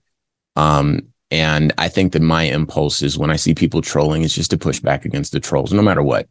Um, 0.56 1.08
and 1.30 1.74
I 1.76 1.88
think 1.90 2.14
that 2.14 2.22
my 2.22 2.44
impulse 2.44 3.02
is 3.02 3.18
when 3.18 3.30
I 3.30 3.36
see 3.36 3.54
people 3.54 3.82
trolling, 3.82 4.22
is 4.22 4.34
just 4.34 4.50
to 4.52 4.56
push 4.56 4.80
back 4.80 5.04
against 5.04 5.32
the 5.32 5.40
trolls, 5.40 5.74
no 5.74 5.82
matter 5.82 6.02
what. 6.02 6.26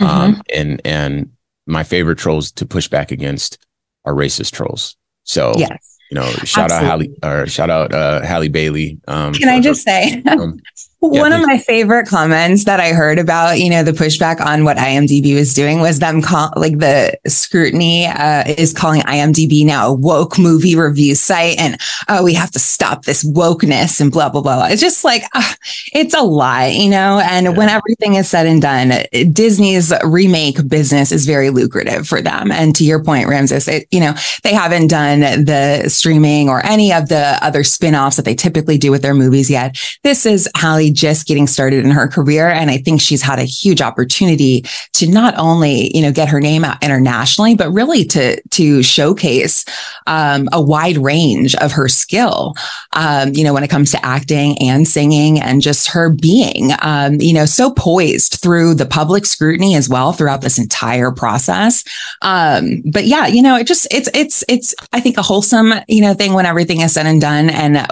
Mm-hmm. 0.00 0.06
Um, 0.06 0.42
and 0.54 0.80
and 0.86 1.32
my 1.66 1.84
favorite 1.84 2.16
trolls 2.16 2.52
to 2.52 2.64
push 2.64 2.88
back 2.88 3.12
against 3.12 3.58
are 4.06 4.14
racist 4.14 4.52
trolls. 4.52 4.96
So 5.24 5.52
yes. 5.58 5.98
you 6.10 6.14
know, 6.14 6.24
shout 6.44 6.72
Absolutely. 6.72 7.16
out 7.22 7.22
Halle 7.22 7.42
or 7.42 7.46
shout 7.46 7.68
out 7.68 7.92
uh, 7.92 8.22
Halle 8.22 8.48
Bailey. 8.48 8.98
Um, 9.06 9.34
Can 9.34 9.50
I 9.50 9.60
just 9.60 9.86
her, 9.86 9.92
say? 9.92 10.22
um, 10.22 10.58
yeah, 11.02 11.22
One 11.22 11.32
of 11.32 11.46
my 11.46 11.56
favorite 11.56 12.06
comments 12.06 12.64
that 12.64 12.78
I 12.78 12.92
heard 12.92 13.18
about, 13.18 13.58
you 13.58 13.70
know, 13.70 13.82
the 13.82 13.92
pushback 13.92 14.38
on 14.38 14.64
what 14.64 14.76
IMDb 14.76 15.34
was 15.34 15.54
doing 15.54 15.80
was 15.80 15.98
them 15.98 16.20
call 16.20 16.52
like 16.56 16.78
the 16.78 17.18
scrutiny 17.26 18.06
uh, 18.06 18.44
is 18.46 18.74
calling 18.74 19.00
IMDb 19.02 19.64
now 19.64 19.88
a 19.88 19.94
woke 19.94 20.38
movie 20.38 20.76
review 20.76 21.14
site, 21.14 21.58
and 21.58 21.80
oh, 22.08 22.22
we 22.22 22.34
have 22.34 22.50
to 22.50 22.58
stop 22.58 23.06
this 23.06 23.24
wokeness 23.24 23.98
and 23.98 24.12
blah 24.12 24.28
blah 24.28 24.42
blah. 24.42 24.66
It's 24.66 24.82
just 24.82 25.02
like 25.02 25.22
uh, 25.34 25.54
it's 25.94 26.12
a 26.12 26.20
lie, 26.20 26.66
you 26.66 26.90
know. 26.90 27.20
And 27.24 27.46
yeah. 27.46 27.52
when 27.52 27.70
everything 27.70 28.16
is 28.16 28.28
said 28.28 28.46
and 28.46 28.60
done, 28.60 28.92
Disney's 29.32 29.94
remake 30.04 30.68
business 30.68 31.12
is 31.12 31.24
very 31.24 31.48
lucrative 31.48 32.06
for 32.06 32.20
them. 32.20 32.52
And 32.52 32.76
to 32.76 32.84
your 32.84 33.02
point, 33.02 33.26
Ramses, 33.26 33.68
it, 33.68 33.88
you 33.90 34.00
know, 34.00 34.12
they 34.42 34.52
haven't 34.52 34.88
done 34.88 35.20
the 35.20 35.88
streaming 35.88 36.50
or 36.50 36.64
any 36.66 36.92
of 36.92 37.08
the 37.08 37.38
other 37.40 37.64
spin-offs 37.64 38.16
that 38.16 38.26
they 38.26 38.34
typically 38.34 38.76
do 38.76 38.90
with 38.90 39.00
their 39.00 39.14
movies 39.14 39.50
yet. 39.50 39.78
This 40.02 40.26
is 40.26 40.46
Halle 40.56 40.89
just 40.92 41.26
getting 41.26 41.46
started 41.46 41.84
in 41.84 41.90
her 41.90 42.08
career. 42.08 42.48
And 42.48 42.70
I 42.70 42.78
think 42.78 43.00
she's 43.00 43.22
had 43.22 43.38
a 43.38 43.44
huge 43.44 43.80
opportunity 43.80 44.64
to 44.94 45.08
not 45.08 45.34
only, 45.36 45.94
you 45.96 46.02
know, 46.02 46.12
get 46.12 46.28
her 46.28 46.40
name 46.40 46.64
out 46.64 46.82
internationally, 46.82 47.54
but 47.54 47.70
really 47.70 48.04
to, 48.06 48.40
to 48.50 48.82
showcase, 48.82 49.64
um, 50.06 50.48
a 50.52 50.60
wide 50.60 50.98
range 50.98 51.54
of 51.56 51.72
her 51.72 51.88
skill, 51.88 52.54
um, 52.92 53.32
you 53.34 53.44
know, 53.44 53.54
when 53.54 53.62
it 53.62 53.70
comes 53.70 53.90
to 53.90 54.04
acting 54.04 54.56
and 54.58 54.86
singing 54.86 55.40
and 55.40 55.62
just 55.62 55.88
her 55.88 56.10
being, 56.10 56.70
um, 56.82 57.14
you 57.20 57.32
know, 57.32 57.46
so 57.46 57.70
poised 57.70 58.40
through 58.40 58.74
the 58.74 58.86
public 58.86 59.26
scrutiny 59.26 59.74
as 59.74 59.88
well 59.88 60.12
throughout 60.12 60.40
this 60.40 60.58
entire 60.58 61.10
process. 61.10 61.84
Um, 62.22 62.82
but 62.90 63.06
yeah, 63.06 63.26
you 63.26 63.42
know, 63.42 63.56
it 63.56 63.66
just, 63.66 63.86
it's, 63.92 64.08
it's, 64.14 64.44
it's, 64.48 64.74
I 64.92 65.00
think 65.00 65.16
a 65.16 65.22
wholesome, 65.22 65.72
you 65.88 66.00
know, 66.00 66.14
thing 66.14 66.32
when 66.32 66.46
everything 66.46 66.80
is 66.80 66.94
said 66.94 67.06
and 67.06 67.20
done. 67.20 67.50
And 67.50 67.86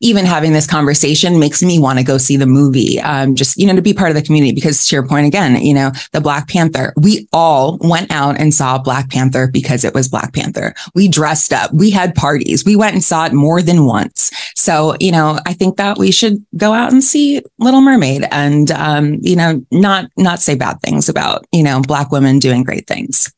even 0.00 0.24
having 0.24 0.52
this 0.52 0.66
conversation 0.66 1.38
makes 1.38 1.62
me 1.62 1.78
want 1.78 1.98
to 1.98 2.04
go 2.04 2.18
see 2.18 2.36
the 2.36 2.46
movie, 2.46 3.00
um, 3.00 3.34
just, 3.34 3.56
you 3.56 3.66
know, 3.66 3.76
to 3.76 3.82
be 3.82 3.94
part 3.94 4.10
of 4.10 4.16
the 4.16 4.22
community. 4.22 4.52
Because 4.52 4.86
to 4.86 4.96
your 4.96 5.06
point 5.06 5.26
again, 5.26 5.60
you 5.62 5.74
know, 5.74 5.90
the 6.12 6.20
Black 6.20 6.48
Panther, 6.48 6.92
we 6.96 7.28
all 7.32 7.78
went 7.80 8.10
out 8.12 8.38
and 8.38 8.54
saw 8.54 8.78
Black 8.78 9.10
Panther 9.10 9.46
because 9.46 9.84
it 9.84 9.94
was 9.94 10.08
Black 10.08 10.32
Panther. 10.32 10.74
We 10.94 11.08
dressed 11.08 11.52
up, 11.52 11.72
we 11.72 11.90
had 11.90 12.14
parties, 12.14 12.64
we 12.64 12.76
went 12.76 12.94
and 12.94 13.04
saw 13.04 13.26
it 13.26 13.32
more 13.32 13.62
than 13.62 13.86
once. 13.86 14.30
So, 14.54 14.96
you 15.00 15.12
know, 15.12 15.38
I 15.46 15.52
think 15.52 15.76
that 15.76 15.98
we 15.98 16.10
should 16.10 16.44
go 16.56 16.72
out 16.72 16.92
and 16.92 17.02
see 17.02 17.42
Little 17.58 17.80
Mermaid 17.80 18.26
and, 18.30 18.70
um, 18.72 19.18
you 19.20 19.36
know, 19.36 19.64
not, 19.70 20.10
not 20.16 20.40
say 20.40 20.54
bad 20.54 20.80
things 20.82 21.08
about, 21.08 21.46
you 21.52 21.62
know, 21.62 21.80
Black 21.80 22.10
women 22.10 22.38
doing 22.38 22.62
great 22.62 22.86
things. 22.86 23.32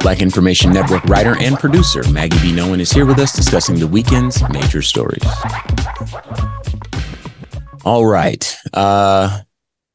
Black 0.00 0.20
Information 0.20 0.72
Network 0.72 1.04
writer 1.04 1.36
and 1.40 1.56
producer 1.56 2.02
Maggie 2.10 2.38
B. 2.40 2.52
Nolan 2.52 2.80
is 2.80 2.90
here 2.90 3.06
with 3.06 3.18
us 3.18 3.32
discussing 3.32 3.78
the 3.78 3.86
weekend's 3.86 4.42
major 4.50 4.82
stories. 4.82 5.22
All 7.84 8.06
right. 8.06 8.56
Uh, 8.72 9.40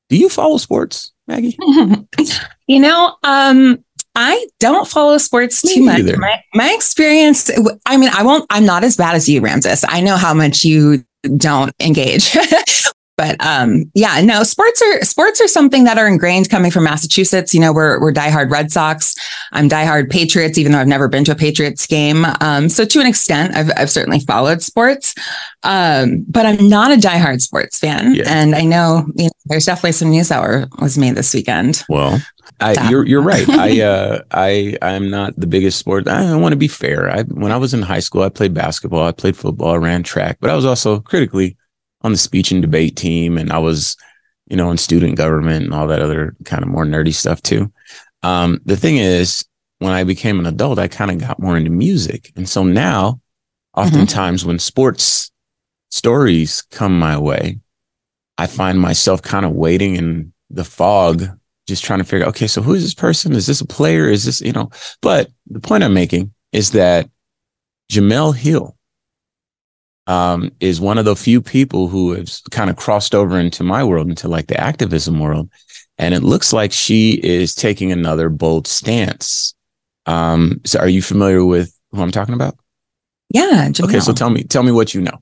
do 0.09 0.17
you 0.17 0.29
follow 0.29 0.57
sports, 0.57 1.11
Maggie? 1.27 1.57
you 2.67 2.79
know, 2.79 3.15
um, 3.23 3.83
I 4.15 4.47
don't 4.59 4.87
follow 4.87 5.17
sports 5.17 5.61
too 5.61 5.83
much. 5.83 6.03
My, 6.17 6.41
my 6.53 6.73
experience, 6.73 7.51
I 7.85 7.97
mean, 7.97 8.09
I 8.13 8.23
won't, 8.23 8.45
I'm 8.49 8.65
not 8.65 8.83
as 8.83 8.97
bad 8.97 9.15
as 9.15 9.29
you, 9.29 9.41
Ramses. 9.41 9.85
I 9.87 10.01
know 10.01 10.15
how 10.15 10.33
much 10.33 10.63
you 10.63 11.05
don't 11.37 11.73
engage. 11.79 12.35
but 13.17 13.35
um, 13.43 13.91
yeah, 13.95 14.21
no, 14.21 14.43
sports 14.43 14.81
are 14.81 15.03
sports 15.03 15.41
are 15.41 15.47
something 15.47 15.83
that 15.85 15.97
are 15.97 16.07
ingrained 16.07 16.49
coming 16.49 16.69
from 16.69 16.83
Massachusetts. 16.83 17.53
You 17.53 17.59
know, 17.59 17.73
we're 17.73 17.99
we're 17.99 18.13
diehard 18.13 18.51
Red 18.51 18.71
Sox. 18.71 19.15
I'm 19.51 19.67
diehard 19.67 20.11
Patriots, 20.11 20.57
even 20.59 20.71
though 20.71 20.77
I've 20.77 20.87
never 20.87 21.07
been 21.07 21.23
to 21.25 21.31
a 21.31 21.35
Patriots 21.35 21.87
game. 21.87 22.25
Um, 22.41 22.69
so 22.69 22.85
to 22.85 22.99
an 22.99 23.07
extent, 23.07 23.55
I've 23.55 23.71
I've 23.75 23.89
certainly 23.89 24.19
followed 24.19 24.61
sports, 24.61 25.15
um, 25.63 26.25
but 26.27 26.45
I'm 26.45 26.69
not 26.69 26.91
a 26.91 26.95
diehard 26.95 27.41
sports 27.41 27.79
fan. 27.79 28.13
Yeah. 28.13 28.25
And 28.27 28.53
I 28.53 28.61
know, 28.61 29.05
you 29.15 29.25
know 29.25 29.31
there's 29.47 29.65
definitely 29.65 29.93
some 29.93 30.11
news 30.11 30.29
that 30.29 30.41
were, 30.41 30.67
was 30.79 30.97
made 30.97 31.15
this 31.15 31.33
weekend. 31.33 31.83
Well, 31.89 32.21
I, 32.59 32.89
you're 32.89 33.05
you're 33.05 33.21
right. 33.21 33.47
I 33.49 33.81
uh 33.81 34.21
I 34.31 34.77
I'm 34.81 35.09
not 35.09 35.33
the 35.39 35.47
biggest 35.47 35.79
sport. 35.79 36.07
I 36.07 36.35
want 36.35 36.53
to 36.53 36.57
be 36.57 36.67
fair. 36.67 37.09
I 37.09 37.23
when 37.23 37.51
I 37.51 37.57
was 37.57 37.73
in 37.73 37.81
high 37.81 37.99
school, 37.99 38.21
I 38.21 38.29
played 38.29 38.53
basketball, 38.53 39.07
I 39.07 39.11
played 39.11 39.35
football, 39.35 39.73
I 39.73 39.77
ran 39.77 40.03
track, 40.03 40.37
but 40.39 40.49
I 40.49 40.55
was 40.55 40.65
also 40.65 40.99
critically 40.99 41.57
on 42.01 42.11
the 42.11 42.17
speech 42.17 42.51
and 42.51 42.61
debate 42.61 42.95
team, 42.95 43.37
and 43.37 43.51
I 43.51 43.57
was, 43.57 43.97
you 44.47 44.55
know, 44.55 44.71
in 44.71 44.77
student 44.77 45.15
government 45.15 45.65
and 45.65 45.73
all 45.73 45.87
that 45.87 46.01
other 46.01 46.35
kind 46.45 46.63
of 46.63 46.69
more 46.69 46.85
nerdy 46.85 47.13
stuff 47.13 47.41
too. 47.41 47.71
Um, 48.23 48.59
the 48.65 48.77
thing 48.77 48.97
is, 48.97 49.45
when 49.79 49.91
I 49.91 50.03
became 50.03 50.39
an 50.39 50.45
adult, 50.45 50.79
I 50.79 50.87
kind 50.87 51.11
of 51.11 51.19
got 51.19 51.39
more 51.39 51.57
into 51.57 51.69
music, 51.69 52.31
and 52.35 52.47
so 52.47 52.63
now, 52.63 53.11
mm-hmm. 53.75 53.81
oftentimes 53.81 54.41
mm-hmm. 54.41 54.49
when 54.49 54.59
sports 54.59 55.31
stories 55.89 56.61
come 56.71 56.97
my 56.97 57.17
way, 57.17 57.59
I 58.37 58.47
find 58.47 58.79
myself 58.79 59.21
kind 59.21 59.45
of 59.45 59.53
waiting 59.53 59.95
in 59.95 60.33
the 60.49 60.63
fog, 60.63 61.23
just 61.67 61.83
trying 61.83 61.99
to 61.99 62.05
figure, 62.05 62.25
out, 62.25 62.29
okay, 62.29 62.47
so 62.47 62.61
who 62.61 62.73
is 62.73 62.83
this 62.83 62.93
person? 62.93 63.33
Is 63.33 63.47
this 63.47 63.61
a 63.61 63.65
player? 63.65 64.07
Is 64.07 64.25
this, 64.25 64.41
you 64.41 64.51
know? 64.51 64.69
But 65.01 65.29
the 65.47 65.59
point 65.59 65.83
I'm 65.83 65.93
making 65.93 66.33
is 66.51 66.71
that 66.71 67.09
Jemele 67.91 68.35
Hill 68.35 68.76
um, 70.07 70.51
is 70.59 70.81
one 70.81 70.97
of 70.97 71.05
the 71.05 71.15
few 71.15 71.41
people 71.41 71.87
who 71.87 72.13
has 72.13 72.41
kind 72.49 72.69
of 72.69 72.77
crossed 72.77 73.13
over 73.13 73.39
into 73.39 73.63
my 73.63 73.83
world, 73.83 74.09
into 74.09 74.27
like 74.27 74.47
the 74.47 74.59
activism 74.59 75.19
world. 75.19 75.49
And 75.97 76.13
it 76.13 76.23
looks 76.23 76.53
like 76.53 76.71
she 76.71 77.13
is 77.23 77.53
taking 77.53 77.91
another 77.91 78.29
bold 78.29 78.67
stance. 78.67 79.53
Um, 80.05 80.61
so 80.63 80.79
are 80.79 80.87
you 80.87 81.01
familiar 81.01 81.43
with 81.43 81.77
who 81.91 82.01
I'm 82.01 82.11
talking 82.11 82.35
about? 82.35 82.57
Yeah. 83.29 83.67
Jemele. 83.69 83.85
Okay. 83.85 83.99
So 83.99 84.13
tell 84.13 84.29
me, 84.29 84.43
tell 84.43 84.63
me 84.63 84.71
what 84.71 84.93
you 84.93 85.01
know. 85.01 85.21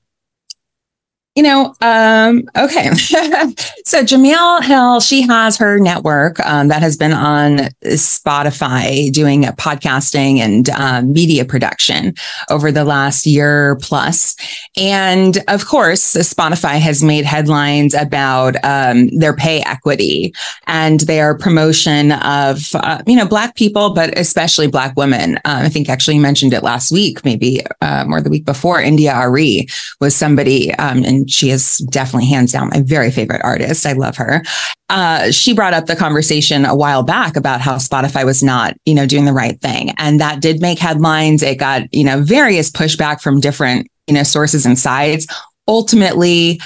You 1.36 1.42
know, 1.42 1.74
um, 1.82 2.48
okay. 2.56 2.90
so 2.94 4.02
Jemele 4.02 4.64
Hill, 4.64 5.00
she 5.00 5.20
has 5.20 5.58
her 5.58 5.78
network 5.78 6.40
um, 6.40 6.68
that 6.68 6.80
has 6.80 6.96
been 6.96 7.12
on 7.12 7.58
Spotify 7.84 9.12
doing 9.12 9.42
podcasting 9.42 10.38
and 10.38 10.70
um, 10.70 11.12
media 11.12 11.44
production 11.44 12.14
over 12.48 12.72
the 12.72 12.84
last 12.84 13.26
year 13.26 13.76
plus. 13.82 14.34
And 14.78 15.44
of 15.48 15.66
course, 15.66 16.14
Spotify 16.14 16.78
has 16.78 17.02
made 17.02 17.26
headlines 17.26 17.92
about 17.92 18.56
um, 18.64 19.08
their 19.18 19.36
pay 19.36 19.60
equity 19.60 20.34
and 20.66 21.00
their 21.00 21.36
promotion 21.36 22.12
of, 22.12 22.74
uh, 22.74 23.02
you 23.06 23.14
know, 23.14 23.26
Black 23.26 23.56
people, 23.56 23.90
but 23.90 24.18
especially 24.18 24.68
Black 24.68 24.96
women. 24.96 25.36
Uh, 25.38 25.60
I 25.64 25.68
think 25.68 25.90
actually 25.90 26.14
you 26.14 26.22
mentioned 26.22 26.54
it 26.54 26.62
last 26.62 26.90
week, 26.90 27.26
maybe 27.26 27.60
um, 27.82 28.14
or 28.14 28.22
the 28.22 28.30
week 28.30 28.46
before. 28.46 28.80
India.Arie 28.80 29.68
was 30.00 30.16
somebody, 30.16 30.72
um, 30.76 31.04
she 31.28 31.50
is 31.50 31.78
definitely 31.90 32.28
hands 32.28 32.52
down 32.52 32.70
my 32.70 32.80
very 32.80 33.10
favorite 33.10 33.42
artist. 33.44 33.86
I 33.86 33.92
love 33.92 34.16
her. 34.16 34.42
Uh, 34.88 35.30
she 35.30 35.52
brought 35.52 35.74
up 35.74 35.86
the 35.86 35.96
conversation 35.96 36.64
a 36.64 36.74
while 36.74 37.02
back 37.02 37.36
about 37.36 37.60
how 37.60 37.76
Spotify 37.76 38.24
was 38.24 38.42
not, 38.42 38.74
you 38.84 38.94
know, 38.94 39.06
doing 39.06 39.24
the 39.24 39.32
right 39.32 39.60
thing. 39.60 39.92
And 39.98 40.20
that 40.20 40.40
did 40.40 40.60
make 40.60 40.78
headlines. 40.78 41.42
It 41.42 41.56
got, 41.56 41.92
you 41.92 42.04
know, 42.04 42.22
various 42.22 42.70
pushback 42.70 43.20
from 43.20 43.40
different, 43.40 43.88
you 44.06 44.14
know, 44.14 44.22
sources 44.22 44.64
and 44.64 44.78
sides. 44.78 45.26
Ultimately, 45.68 46.60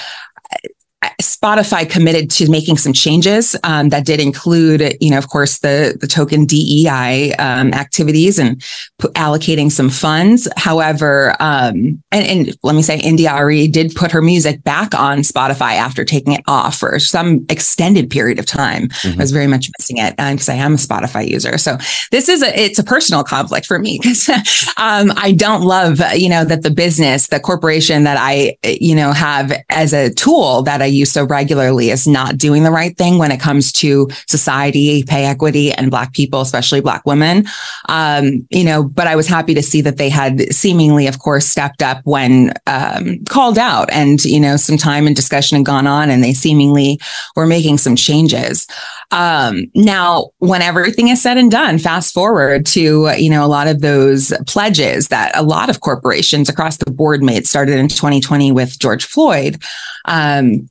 Spotify 1.21 1.89
committed 1.89 2.29
to 2.31 2.49
making 2.49 2.77
some 2.77 2.93
changes 2.93 3.55
um, 3.63 3.89
that 3.89 4.05
did 4.05 4.19
include, 4.19 4.97
you 4.99 5.11
know, 5.11 5.17
of 5.17 5.29
course, 5.29 5.59
the 5.59 5.97
the 5.99 6.07
token 6.07 6.45
DEI 6.45 7.33
um, 7.35 7.73
activities 7.73 8.39
and 8.39 8.61
p- 8.99 9.07
allocating 9.09 9.71
some 9.71 9.89
funds. 9.89 10.47
However, 10.57 11.35
um, 11.39 12.01
and, 12.11 12.25
and, 12.25 12.57
let 12.63 12.75
me 12.75 12.81
say, 12.81 12.99
India.Arie 12.99 13.67
did 13.67 13.95
put 13.95 14.11
her 14.11 14.21
music 14.21 14.63
back 14.63 14.93
on 14.95 15.19
Spotify 15.19 15.73
after 15.73 16.03
taking 16.03 16.33
it 16.33 16.43
off 16.47 16.77
for 16.77 16.99
some 16.99 17.45
extended 17.49 18.09
period 18.09 18.39
of 18.39 18.45
time. 18.45 18.89
Mm-hmm. 18.89 19.19
I 19.19 19.23
was 19.23 19.31
very 19.31 19.47
much 19.47 19.69
missing 19.77 19.97
it 19.97 20.15
because 20.17 20.49
um, 20.49 20.55
I 20.55 20.57
am 20.57 20.73
a 20.73 20.77
Spotify 20.77 21.27
user. 21.27 21.57
So 21.57 21.77
this 22.11 22.29
is 22.29 22.41
a 22.41 22.59
it's 22.59 22.79
a 22.79 22.83
personal 22.83 23.23
conflict 23.23 23.65
for 23.65 23.79
me 23.79 23.99
because 24.01 24.29
um, 24.77 25.11
I 25.15 25.33
don't 25.35 25.61
love, 25.61 26.01
you 26.15 26.29
know, 26.29 26.43
that 26.45 26.63
the 26.63 26.71
business, 26.71 27.27
the 27.27 27.39
corporation 27.39 28.03
that 28.03 28.17
I, 28.19 28.57
you 28.63 28.95
know, 28.95 29.11
have 29.11 29.53
as 29.69 29.93
a 29.93 30.11
tool 30.13 30.63
that 30.63 30.81
I 30.81 30.85
use 30.85 31.10
so 31.11 31.25
regularly 31.25 31.89
is 31.89 32.07
not 32.07 32.37
doing 32.37 32.63
the 32.63 32.71
right 32.71 32.97
thing 32.97 33.17
when 33.17 33.31
it 33.31 33.39
comes 33.39 33.71
to 33.73 34.07
society, 34.27 35.03
pay 35.03 35.25
equity, 35.25 35.71
and 35.71 35.91
Black 35.91 36.13
people, 36.13 36.41
especially 36.41 36.81
Black 36.81 37.05
women. 37.05 37.45
Um, 37.89 38.47
you 38.49 38.63
know, 38.63 38.83
but 38.83 39.07
I 39.07 39.15
was 39.15 39.27
happy 39.27 39.53
to 39.53 39.63
see 39.63 39.81
that 39.81 39.97
they 39.97 40.09
had 40.09 40.53
seemingly, 40.53 41.07
of 41.07 41.19
course, 41.19 41.45
stepped 41.45 41.81
up 41.81 42.01
when 42.03 42.53
um, 42.67 43.23
called 43.25 43.57
out 43.57 43.91
and, 43.91 44.23
you 44.25 44.39
know, 44.39 44.57
some 44.57 44.77
time 44.77 45.07
and 45.07 45.15
discussion 45.15 45.57
had 45.57 45.65
gone 45.65 45.87
on 45.87 46.09
and 46.09 46.23
they 46.23 46.33
seemingly 46.33 46.99
were 47.35 47.47
making 47.47 47.77
some 47.77 47.95
changes. 47.95 48.67
Um, 49.11 49.65
now, 49.75 50.29
when 50.39 50.61
everything 50.61 51.09
is 51.09 51.21
said 51.21 51.37
and 51.37 51.51
done, 51.51 51.77
fast 51.77 52.13
forward 52.13 52.65
to, 52.67 53.13
you 53.17 53.29
know, 53.29 53.45
a 53.45 53.47
lot 53.47 53.67
of 53.67 53.81
those 53.81 54.33
pledges 54.47 55.09
that 55.09 55.35
a 55.35 55.43
lot 55.43 55.69
of 55.69 55.81
corporations 55.81 56.49
across 56.49 56.77
the 56.77 56.91
board 56.91 57.21
made 57.21 57.45
started 57.45 57.77
in 57.77 57.87
2020 57.87 58.51
with 58.51 58.79
George 58.79 59.05
Floyd. 59.05 59.61
Um, 60.05 60.69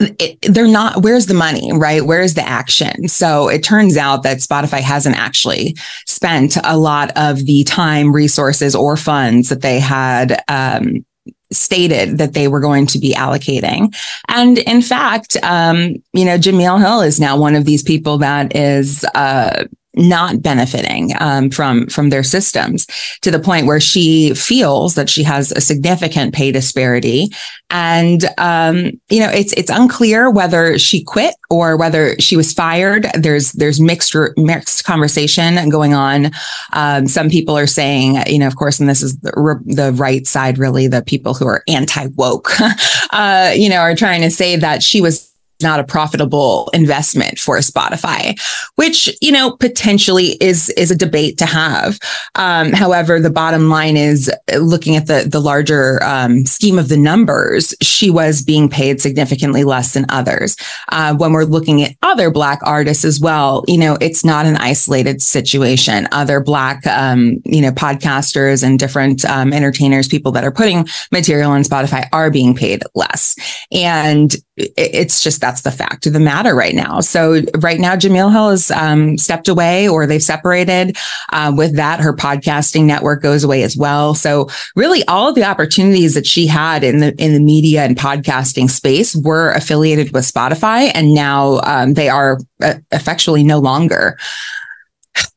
it, 0.00 0.38
they're 0.42 0.68
not 0.68 1.02
where's 1.02 1.26
the 1.26 1.34
money 1.34 1.72
right? 1.72 2.04
Where's 2.04 2.34
the 2.34 2.46
action? 2.46 3.08
So 3.08 3.48
it 3.48 3.62
turns 3.62 3.96
out 3.96 4.22
that 4.22 4.38
spotify 4.38 4.80
hasn't 4.80 5.16
actually 5.16 5.76
spent 6.06 6.56
a 6.64 6.76
lot 6.76 7.10
of 7.16 7.46
the 7.46 7.64
time 7.64 8.12
resources 8.12 8.74
or 8.74 8.96
funds 8.96 9.48
that 9.48 9.62
they 9.62 9.80
had 9.80 10.42
um, 10.48 11.04
stated 11.50 12.18
that 12.18 12.34
they 12.34 12.46
were 12.46 12.60
going 12.60 12.86
to 12.86 12.98
be 12.98 13.14
allocating. 13.14 13.94
And 14.28 14.58
in 14.58 14.82
fact 14.82 15.36
um, 15.42 15.96
you 16.12 16.24
know 16.24 16.38
jemele 16.38 16.80
hill 16.80 17.00
is 17.00 17.18
now 17.18 17.36
one 17.36 17.56
of 17.56 17.64
these 17.64 17.82
people 17.82 18.18
that 18.18 18.54
is 18.54 19.04
uh, 19.14 19.64
not 19.94 20.42
benefiting 20.42 21.12
um, 21.18 21.50
from 21.50 21.86
from 21.88 22.10
their 22.10 22.22
systems 22.22 22.86
to 23.22 23.30
the 23.30 23.38
point 23.38 23.66
where 23.66 23.80
she 23.80 24.34
feels 24.34 24.94
that 24.94 25.08
she 25.08 25.22
has 25.22 25.50
a 25.52 25.60
significant 25.60 26.34
pay 26.34 26.52
disparity. 26.52 27.28
And 27.70 28.24
um, 28.38 28.92
you 29.08 29.20
know 29.20 29.30
it's 29.30 29.52
it's 29.54 29.70
unclear 29.70 30.30
whether 30.30 30.78
she 30.78 31.02
quit 31.02 31.34
or 31.50 31.76
whether 31.76 32.18
she 32.18 32.36
was 32.36 32.52
fired. 32.52 33.06
There's 33.14 33.52
there's 33.52 33.80
mixed 33.80 34.14
mixed 34.36 34.84
conversation 34.84 35.68
going 35.68 35.94
on. 35.94 36.30
Um, 36.72 37.08
some 37.08 37.30
people 37.30 37.56
are 37.56 37.66
saying 37.66 38.22
you 38.26 38.38
know 38.38 38.46
of 38.46 38.56
course 38.56 38.78
and 38.80 38.88
this 38.88 39.02
is 39.02 39.18
the, 39.20 39.62
the 39.64 39.92
right 39.92 40.26
side 40.26 40.58
really 40.58 40.86
the 40.86 41.02
people 41.02 41.34
who 41.34 41.46
are 41.46 41.62
anti 41.66 42.06
woke 42.14 42.50
uh, 43.12 43.52
you 43.54 43.68
know 43.68 43.78
are 43.78 43.94
trying 43.94 44.22
to 44.22 44.30
say 44.30 44.56
that 44.56 44.82
she 44.82 45.00
was 45.00 45.28
not 45.62 45.80
a 45.80 45.84
profitable 45.84 46.70
investment 46.72 47.38
for 47.38 47.58
Spotify, 47.58 48.38
which, 48.76 49.08
you 49.20 49.32
know, 49.32 49.56
potentially 49.56 50.36
is, 50.40 50.68
is 50.70 50.90
a 50.90 50.96
debate 50.96 51.38
to 51.38 51.46
have. 51.46 51.98
Um, 52.34 52.72
however, 52.72 53.20
the 53.20 53.30
bottom 53.30 53.68
line 53.68 53.96
is 53.96 54.30
looking 54.56 54.96
at 54.96 55.06
the, 55.06 55.26
the 55.28 55.40
larger 55.40 56.02
um, 56.02 56.46
scheme 56.46 56.78
of 56.78 56.88
the 56.88 56.96
numbers, 56.96 57.74
she 57.82 58.10
was 58.10 58.42
being 58.42 58.68
paid 58.68 59.00
significantly 59.00 59.64
less 59.64 59.94
than 59.94 60.06
others. 60.08 60.56
Uh, 60.90 61.14
when 61.14 61.32
we're 61.32 61.44
looking 61.44 61.82
at 61.82 61.96
other 62.02 62.30
Black 62.30 62.60
artists 62.62 63.04
as 63.04 63.20
well, 63.20 63.64
you 63.66 63.78
know, 63.78 63.96
it's 64.00 64.24
not 64.24 64.46
an 64.46 64.56
isolated 64.56 65.22
situation. 65.22 66.08
Other 66.12 66.40
Black, 66.40 66.86
um, 66.86 67.40
you 67.44 67.60
know, 67.60 67.70
podcasters 67.70 68.62
and 68.62 68.78
different 68.78 69.24
um, 69.24 69.52
entertainers, 69.52 70.08
people 70.08 70.32
that 70.32 70.44
are 70.44 70.52
putting 70.52 70.86
material 71.12 71.50
on 71.50 71.62
Spotify 71.62 72.06
are 72.12 72.30
being 72.30 72.54
paid 72.54 72.82
less. 72.94 73.36
And 73.72 74.34
it's 74.56 75.22
just 75.22 75.44
that's 75.48 75.62
the 75.62 75.70
fact 75.70 76.06
of 76.06 76.12
the 76.12 76.20
matter 76.20 76.54
right 76.54 76.74
now. 76.74 77.00
So 77.00 77.40
right 77.60 77.80
now, 77.80 77.96
Jemele 77.96 78.30
Hill 78.30 78.50
has 78.50 78.70
um, 78.70 79.16
stepped 79.16 79.48
away 79.48 79.88
or 79.88 80.06
they've 80.06 80.22
separated. 80.22 80.94
Uh, 81.32 81.54
with 81.56 81.74
that, 81.76 82.00
her 82.00 82.12
podcasting 82.12 82.84
network 82.84 83.22
goes 83.22 83.44
away 83.44 83.62
as 83.62 83.74
well. 83.74 84.14
So 84.14 84.48
really, 84.76 85.02
all 85.04 85.26
of 85.30 85.34
the 85.36 85.44
opportunities 85.44 86.12
that 86.12 86.26
she 86.26 86.46
had 86.46 86.84
in 86.84 86.98
the 86.98 87.14
in 87.16 87.32
the 87.32 87.40
media 87.40 87.84
and 87.84 87.96
podcasting 87.96 88.70
space 88.70 89.16
were 89.16 89.52
affiliated 89.52 90.12
with 90.12 90.30
Spotify, 90.30 90.90
and 90.94 91.14
now 91.14 91.60
um, 91.64 91.94
they 91.94 92.10
are 92.10 92.38
uh, 92.62 92.74
effectually 92.92 93.42
no 93.42 93.58
longer. 93.58 94.18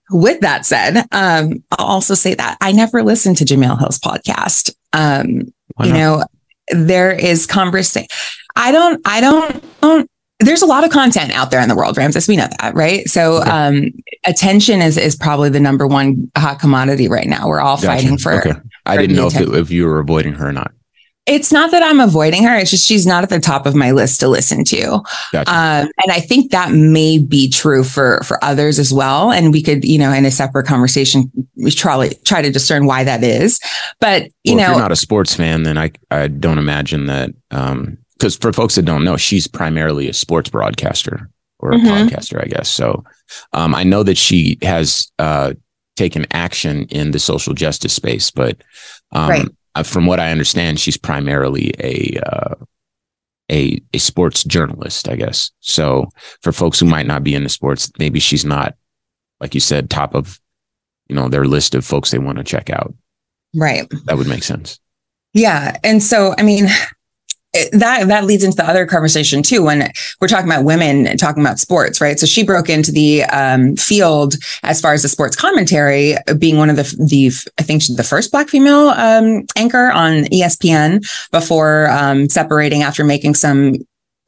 With 0.10 0.42
that 0.42 0.66
said, 0.66 1.06
um, 1.14 1.64
I'll 1.72 1.86
also 1.86 2.16
say 2.16 2.34
that 2.34 2.58
I 2.60 2.74
never 2.74 3.02
listened 3.02 3.38
to 3.38 3.46
Jemele 3.46 3.80
Hill's 3.80 3.98
podcast. 3.98 4.76
Um, 4.92 5.54
you 5.80 5.94
know, 5.94 6.26
there 6.72 7.12
is 7.12 7.46
conversation 7.46 8.08
I 8.56 8.72
don't, 8.72 9.02
I 9.06 9.22
don't, 9.22 9.82
don't 9.82 10.10
there's 10.40 10.62
a 10.62 10.66
lot 10.66 10.84
of 10.84 10.90
content 10.90 11.32
out 11.32 11.52
there 11.52 11.62
in 11.62 11.70
the 11.70 11.76
world, 11.76 11.98
Ramses. 11.98 12.28
We 12.28 12.36
know 12.36 12.48
that, 12.60 12.74
right? 12.74 13.08
So, 13.08 13.44
um, 13.44 13.92
attention 14.26 14.82
is 14.82 14.98
is 14.98 15.16
probably 15.16 15.50
the 15.50 15.60
number 15.60 15.88
one 15.88 16.32
hot 16.36 16.60
commodity 16.60 17.08
right 17.08 17.28
now. 17.28 17.48
We're 17.48 17.62
all 17.62 17.78
gotcha. 17.78 17.88
fighting 17.88 18.18
for. 18.18 18.40
Okay. 18.40 18.54
I 18.86 18.96
for 18.96 19.02
didn't 19.02 19.16
know 19.16 19.28
if, 19.28 19.40
it, 19.40 19.50
if 19.54 19.70
you 19.70 19.86
were 19.86 20.00
avoiding 20.00 20.34
her 20.34 20.50
or 20.50 20.52
not. 20.52 20.72
It's 21.28 21.52
not 21.52 21.70
that 21.72 21.84
I'm 21.84 22.00
avoiding 22.00 22.44
her. 22.44 22.56
It's 22.58 22.72
just 22.72 22.88
she's 22.88 23.06
not 23.06 23.24
at 23.24 23.30
the 23.30 23.40
top 23.40 23.68
of 23.68 23.76
my 23.76 23.92
list 23.92 24.20
to 24.22 24.28
listen 24.28 24.64
to. 24.66 25.02
Gotcha. 25.32 25.52
Um, 25.52 25.92
and 26.04 26.12
I 26.12 26.20
think 26.20 26.52
that 26.52 26.72
may 26.72 27.20
be 27.20 27.48
true 27.48 27.84
for 27.84 28.22
for 28.24 28.44
others 28.44 28.80
as 28.80 28.92
well. 28.92 29.32
And 29.32 29.52
we 29.52 29.62
could, 29.62 29.86
you 29.86 30.00
know, 30.00 30.12
in 30.12 30.26
a 30.26 30.32
separate 30.32 30.66
conversation, 30.66 31.32
we 31.56 31.70
try 31.70 32.10
try 32.26 32.42
to 32.42 32.52
discern 32.52 32.88
why 32.88 33.04
that 33.04 33.24
is. 33.24 33.60
But 34.00 34.32
you 34.44 34.56
well, 34.56 34.58
know, 34.58 34.64
if 34.64 34.70
you're 34.72 34.82
not 34.82 34.92
a 34.92 34.96
sports 34.96 35.36
fan, 35.36 35.62
then 35.64 35.78
I 35.78 35.92
I 36.10 36.28
don't 36.28 36.58
imagine 36.58 37.06
that 37.06 37.30
um, 37.52 37.98
because 38.18 38.36
for 38.36 38.52
folks 38.52 38.76
that 38.76 38.86
don't 38.86 39.04
know, 39.04 39.18
she's 39.18 39.48
primarily 39.48 40.10
a 40.10 40.14
sports 40.14 40.50
broadcaster 40.50 41.30
or 41.60 41.72
a 41.72 41.76
mm-hmm. 41.76 41.88
podcaster, 41.88 42.44
I 42.44 42.48
guess. 42.48 42.70
So 42.70 43.04
um, 43.54 43.76
I 43.76 43.84
know 43.84 44.04
that 44.04 44.18
she 44.18 44.58
has 44.64 45.12
uh, 45.20 45.54
taken 45.96 46.26
action 46.32 46.86
in 46.86 47.12
the 47.12 47.20
social 47.20 47.54
justice 47.54 47.94
space, 47.94 48.32
but 48.32 48.58
um, 49.12 49.30
right. 49.30 49.48
Uh, 49.76 49.84
from 49.84 50.06
what 50.06 50.20
I 50.20 50.32
understand, 50.32 50.80
she's 50.80 50.98
primarily 50.98 51.74
a 51.80 52.20
uh, 52.26 52.56
a 53.52 53.82
a 53.94 53.98
sports 53.98 54.44
journalist, 54.44 55.08
I 55.08 55.16
guess. 55.16 55.52
So 55.60 56.10
for 56.42 56.52
folks 56.52 56.80
who 56.80 56.86
might 56.86 57.08
not 57.08 57.24
be 57.24 57.36
into 57.36 57.50
sports, 57.50 57.92
maybe 58.00 58.20
she's 58.20 58.46
not, 58.46 58.76
like 59.40 59.54
you 59.54 59.62
said, 59.62 59.90
top 59.90 60.16
of 60.16 60.40
you 61.08 61.16
know 61.16 61.30
their 61.30 61.46
list 61.46 61.76
of 61.76 61.86
folks 61.86 62.12
they 62.12 62.20
want 62.20 62.38
to 62.38 62.44
check 62.44 62.70
out. 62.70 62.94
Right. 63.54 63.86
That 64.06 64.18
would 64.18 64.28
make 64.28 64.44
sense. 64.44 64.80
Yeah, 65.34 65.78
and 65.84 66.02
so 66.02 66.36
I 66.38 66.44
mean, 66.44 66.68
that 67.54 68.08
that 68.08 68.24
leads 68.24 68.44
into 68.44 68.56
the 68.56 68.68
other 68.68 68.86
conversation 68.86 69.44
too 69.44 69.64
when 69.64 69.92
we're 70.20 70.28
talking 70.28 70.50
about 70.50 70.64
women 70.64 71.18
talking 71.18 71.44
about 71.44 71.60
sports 71.60 72.00
right? 72.00 72.20
So 72.20 72.26
she 72.26 72.44
broke 72.44 72.70
into 72.70 72.92
the 72.92 73.24
um, 73.26 73.76
field 73.76 74.36
as 74.64 74.80
far 74.80 74.94
as 74.94 75.02
the 75.02 75.10
sports 75.10 75.36
commentary 75.36 76.16
being 76.38 76.58
one 76.58 76.70
of 76.70 76.76
the 76.76 76.84
the 77.10 77.32
i 77.60 77.64
think 77.64 77.84
the 77.96 78.04
first 78.04 78.32
black 78.32 78.50
female 78.50 78.90
um, 78.90 79.46
anchor 79.58 79.92
on 79.92 80.24
espn 80.26 81.06
before 81.32 81.90
um, 81.90 82.30
separating 82.30 82.84
after 82.84 83.04
making 83.04 83.36
some 83.36 83.76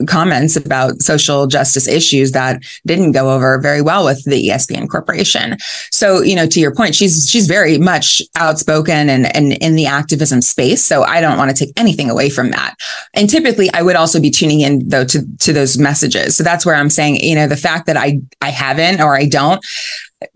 comments 0.05 0.55
about 0.55 1.01
social 1.01 1.47
justice 1.47 1.87
issues 1.87 2.31
that 2.31 2.61
didn't 2.85 3.11
go 3.11 3.33
over 3.33 3.59
very 3.59 3.81
well 3.81 4.05
with 4.05 4.23
the 4.25 4.49
ESPN 4.49 4.89
corporation. 4.89 5.57
So, 5.91 6.21
you 6.21 6.35
know, 6.35 6.47
to 6.47 6.59
your 6.59 6.73
point, 6.73 6.95
she's 6.95 7.29
she's 7.29 7.47
very 7.47 7.77
much 7.77 8.21
outspoken 8.35 9.09
and 9.09 9.35
and 9.35 9.53
in 9.53 9.75
the 9.75 9.85
activism 9.85 10.41
space. 10.41 10.83
So 10.83 11.03
I 11.03 11.21
don't 11.21 11.37
want 11.37 11.55
to 11.55 11.65
take 11.65 11.77
anything 11.79 12.09
away 12.09 12.29
from 12.29 12.51
that. 12.51 12.75
And 13.13 13.29
typically 13.29 13.69
I 13.73 13.81
would 13.81 13.95
also 13.95 14.19
be 14.19 14.29
tuning 14.29 14.61
in 14.61 14.87
though 14.87 15.05
to 15.05 15.21
to 15.39 15.53
those 15.53 15.77
messages. 15.77 16.35
So 16.35 16.43
that's 16.43 16.65
where 16.65 16.75
I'm 16.75 16.89
saying, 16.89 17.17
you 17.17 17.35
know, 17.35 17.47
the 17.47 17.57
fact 17.57 17.85
that 17.87 17.97
I 17.97 18.19
I 18.41 18.49
haven't 18.49 19.01
or 19.01 19.15
I 19.15 19.25
don't 19.25 19.63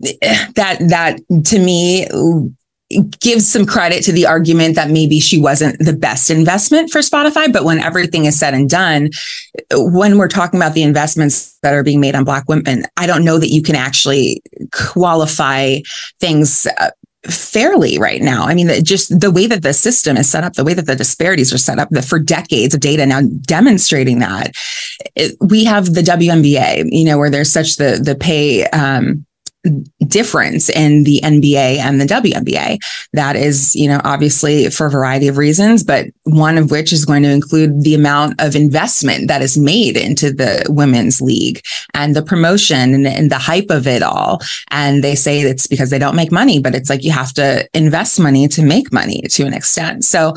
that 0.00 0.78
that 0.88 1.18
to 1.46 1.58
me 1.58 2.06
gives 3.20 3.50
some 3.50 3.66
credit 3.66 4.02
to 4.04 4.12
the 4.12 4.26
argument 4.26 4.74
that 4.74 4.90
maybe 4.90 5.20
she 5.20 5.40
wasn't 5.40 5.78
the 5.78 5.92
best 5.92 6.30
investment 6.30 6.90
for 6.90 7.00
Spotify. 7.00 7.52
But 7.52 7.64
when 7.64 7.80
everything 7.80 8.24
is 8.24 8.38
said 8.38 8.54
and 8.54 8.68
done, 8.68 9.10
when 9.72 10.16
we're 10.16 10.28
talking 10.28 10.58
about 10.58 10.74
the 10.74 10.82
investments 10.82 11.58
that 11.62 11.74
are 11.74 11.82
being 11.82 12.00
made 12.00 12.14
on 12.14 12.24
Black 12.24 12.48
women, 12.48 12.84
I 12.96 13.06
don't 13.06 13.24
know 13.24 13.38
that 13.38 13.50
you 13.50 13.62
can 13.62 13.74
actually 13.74 14.42
qualify 14.72 15.78
things. 16.20 16.66
Uh, 16.78 16.90
fairly 17.24 17.98
right 17.98 18.22
now. 18.22 18.44
I 18.44 18.54
mean, 18.54 18.68
just 18.84 19.20
the 19.20 19.30
way 19.30 19.46
that 19.46 19.62
the 19.62 19.74
system 19.74 20.16
is 20.16 20.30
set 20.30 20.44
up, 20.44 20.54
the 20.54 20.64
way 20.64 20.72
that 20.72 20.86
the 20.86 20.94
disparities 20.94 21.52
are 21.52 21.58
set 21.58 21.78
up, 21.78 21.90
that 21.90 22.04
for 22.04 22.18
decades 22.18 22.74
of 22.74 22.80
data 22.80 23.04
now 23.04 23.22
demonstrating 23.42 24.20
that 24.20 24.54
it, 25.16 25.36
we 25.40 25.64
have 25.64 25.94
the 25.94 26.00
WNBA, 26.00 26.88
you 26.90 27.04
know, 27.04 27.18
where 27.18 27.28
there's 27.28 27.52
such 27.52 27.76
the 27.76 28.00
the 28.02 28.14
pay 28.14 28.66
um, 28.68 29.26
difference 30.06 30.68
in 30.68 31.04
the 31.04 31.20
NBA 31.22 31.78
and 31.78 32.00
the 32.00 32.06
WNBA. 32.06 32.78
That 33.12 33.36
is, 33.36 33.74
you 33.74 33.88
know, 33.88 34.00
obviously 34.04 34.70
for 34.70 34.86
a 34.86 34.90
variety 34.90 35.28
of 35.28 35.36
reasons, 35.36 35.82
but 35.82 36.06
one 36.24 36.58
of 36.58 36.70
which 36.70 36.92
is 36.92 37.04
going 37.04 37.22
to 37.24 37.30
include 37.30 37.82
the 37.82 37.94
amount 37.94 38.40
of 38.40 38.54
investment 38.54 39.28
that 39.28 39.42
is 39.42 39.58
made 39.58 39.96
into 39.96 40.32
the 40.32 40.64
women's 40.68 41.20
league 41.20 41.60
and 41.94 42.14
the 42.14 42.22
promotion 42.22 42.94
and, 42.94 43.06
and 43.06 43.30
the 43.30 43.38
hype 43.38 43.70
of 43.70 43.86
it 43.86 44.02
all. 44.02 44.40
And 44.70 45.02
they 45.02 45.14
say 45.14 45.40
it's 45.40 45.66
because 45.66 45.90
they 45.90 45.98
don't 45.98 46.16
make 46.16 46.32
money, 46.32 46.60
but 46.60 46.74
it's 46.74 46.88
like 46.88 47.04
you 47.04 47.12
have 47.12 47.32
to 47.34 47.68
invest 47.74 48.20
money 48.20 48.48
to 48.48 48.62
make 48.62 48.92
money 48.92 49.22
to 49.30 49.44
an 49.44 49.54
extent. 49.54 50.04
So, 50.04 50.34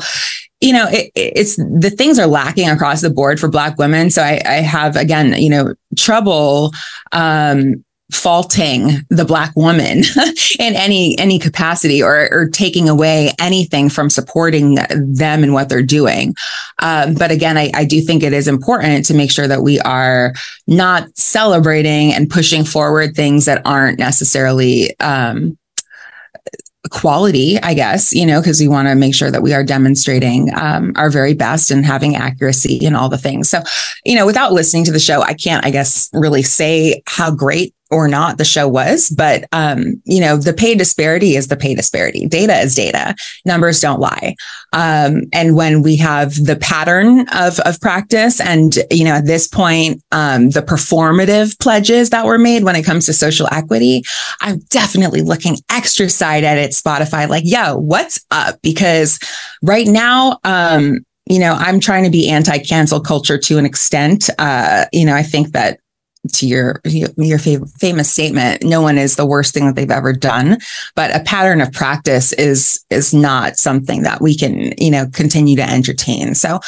you 0.60 0.72
know, 0.72 0.88
it, 0.90 1.10
it's 1.14 1.56
the 1.56 1.90
things 1.96 2.18
are 2.18 2.26
lacking 2.26 2.68
across 2.68 3.00
the 3.00 3.10
board 3.10 3.40
for 3.40 3.48
Black 3.48 3.78
women. 3.78 4.10
So 4.10 4.22
I, 4.22 4.40
I 4.44 4.54
have 4.54 4.96
again, 4.96 5.40
you 5.40 5.50
know, 5.50 5.74
trouble 5.96 6.72
um, 7.12 7.84
faulting 8.12 9.00
the 9.08 9.24
black 9.24 9.54
woman 9.56 9.98
in 10.58 10.74
any 10.74 11.18
any 11.18 11.38
capacity 11.38 12.02
or, 12.02 12.28
or 12.30 12.48
taking 12.48 12.88
away 12.88 13.32
anything 13.38 13.88
from 13.88 14.10
supporting 14.10 14.74
them 14.90 15.42
and 15.42 15.54
what 15.54 15.68
they're 15.68 15.82
doing 15.82 16.34
um, 16.80 17.14
but 17.14 17.30
again 17.30 17.56
I, 17.56 17.70
I 17.74 17.84
do 17.84 18.00
think 18.00 18.22
it 18.22 18.32
is 18.32 18.46
important 18.46 19.06
to 19.06 19.14
make 19.14 19.30
sure 19.30 19.48
that 19.48 19.62
we 19.62 19.80
are 19.80 20.32
not 20.66 21.08
celebrating 21.16 22.12
and 22.12 22.28
pushing 22.28 22.64
forward 22.64 23.16
things 23.16 23.46
that 23.46 23.62
aren't 23.64 23.98
necessarily 23.98 24.98
um, 25.00 25.56
quality, 26.90 27.58
I 27.62 27.74
guess, 27.74 28.12
you 28.12 28.26
know, 28.26 28.40
because 28.40 28.60
we 28.60 28.68
want 28.68 28.88
to 28.88 28.94
make 28.94 29.14
sure 29.14 29.30
that 29.30 29.42
we 29.42 29.54
are 29.54 29.64
demonstrating 29.64 30.50
um, 30.56 30.92
our 30.96 31.10
very 31.10 31.34
best 31.34 31.70
and 31.70 31.84
having 31.84 32.16
accuracy 32.16 32.84
and 32.84 32.96
all 32.96 33.08
the 33.08 33.18
things. 33.18 33.48
So, 33.48 33.62
you 34.04 34.14
know, 34.14 34.26
without 34.26 34.52
listening 34.52 34.84
to 34.84 34.92
the 34.92 34.98
show, 34.98 35.22
I 35.22 35.34
can't, 35.34 35.64
I 35.64 35.70
guess, 35.70 36.10
really 36.12 36.42
say 36.42 37.02
how 37.06 37.30
great 37.30 37.74
or 37.92 38.08
not 38.08 38.38
the 38.38 38.44
show 38.44 38.66
was, 38.66 39.10
but 39.10 39.44
um, 39.52 40.02
you 40.04 40.20
know, 40.20 40.36
the 40.36 40.54
pay 40.54 40.74
disparity 40.74 41.36
is 41.36 41.48
the 41.48 41.56
pay 41.56 41.74
disparity. 41.74 42.26
Data 42.26 42.58
is 42.58 42.74
data. 42.74 43.14
Numbers 43.44 43.80
don't 43.80 44.00
lie. 44.00 44.34
Um, 44.72 45.24
and 45.32 45.54
when 45.54 45.82
we 45.82 45.96
have 45.96 46.34
the 46.44 46.56
pattern 46.56 47.28
of 47.28 47.60
of 47.60 47.80
practice, 47.80 48.40
and 48.40 48.76
you 48.90 49.04
know, 49.04 49.12
at 49.12 49.26
this 49.26 49.46
point, 49.46 50.02
um, 50.10 50.50
the 50.50 50.62
performative 50.62 51.58
pledges 51.60 52.10
that 52.10 52.24
were 52.24 52.38
made 52.38 52.64
when 52.64 52.76
it 52.76 52.84
comes 52.84 53.06
to 53.06 53.12
social 53.12 53.46
equity, 53.52 54.02
I'm 54.40 54.58
definitely 54.70 55.20
looking 55.20 55.58
extra 55.70 56.08
side 56.08 56.44
at 56.44 56.58
it. 56.58 56.70
Spotify, 56.70 57.28
like, 57.28 57.44
yo, 57.46 57.76
what's 57.76 58.24
up? 58.30 58.60
Because 58.62 59.18
right 59.62 59.86
now, 59.86 60.38
um, 60.44 61.04
you 61.26 61.38
know, 61.38 61.54
I'm 61.54 61.78
trying 61.78 62.04
to 62.04 62.10
be 62.10 62.28
anti 62.28 62.58
cancel 62.58 63.00
culture 63.00 63.38
to 63.38 63.58
an 63.58 63.66
extent. 63.66 64.28
Uh, 64.38 64.86
you 64.92 65.04
know, 65.04 65.14
I 65.14 65.22
think 65.22 65.52
that 65.52 65.78
to 66.28 66.46
your 66.46 66.80
your 66.84 67.38
famous 67.38 68.10
statement 68.10 68.62
no 68.62 68.80
one 68.80 68.96
is 68.96 69.16
the 69.16 69.26
worst 69.26 69.52
thing 69.52 69.66
that 69.66 69.74
they've 69.74 69.90
ever 69.90 70.12
done. 70.12 70.58
But 70.94 71.14
a 71.14 71.20
pattern 71.24 71.60
of 71.60 71.72
practice 71.72 72.32
is 72.34 72.84
is 72.90 73.12
not 73.12 73.56
something 73.56 74.02
that 74.02 74.20
we 74.20 74.36
can 74.36 74.72
you 74.78 74.90
know 74.90 75.06
continue 75.12 75.56
to 75.56 75.68
entertain. 75.68 76.34
So 76.34 76.60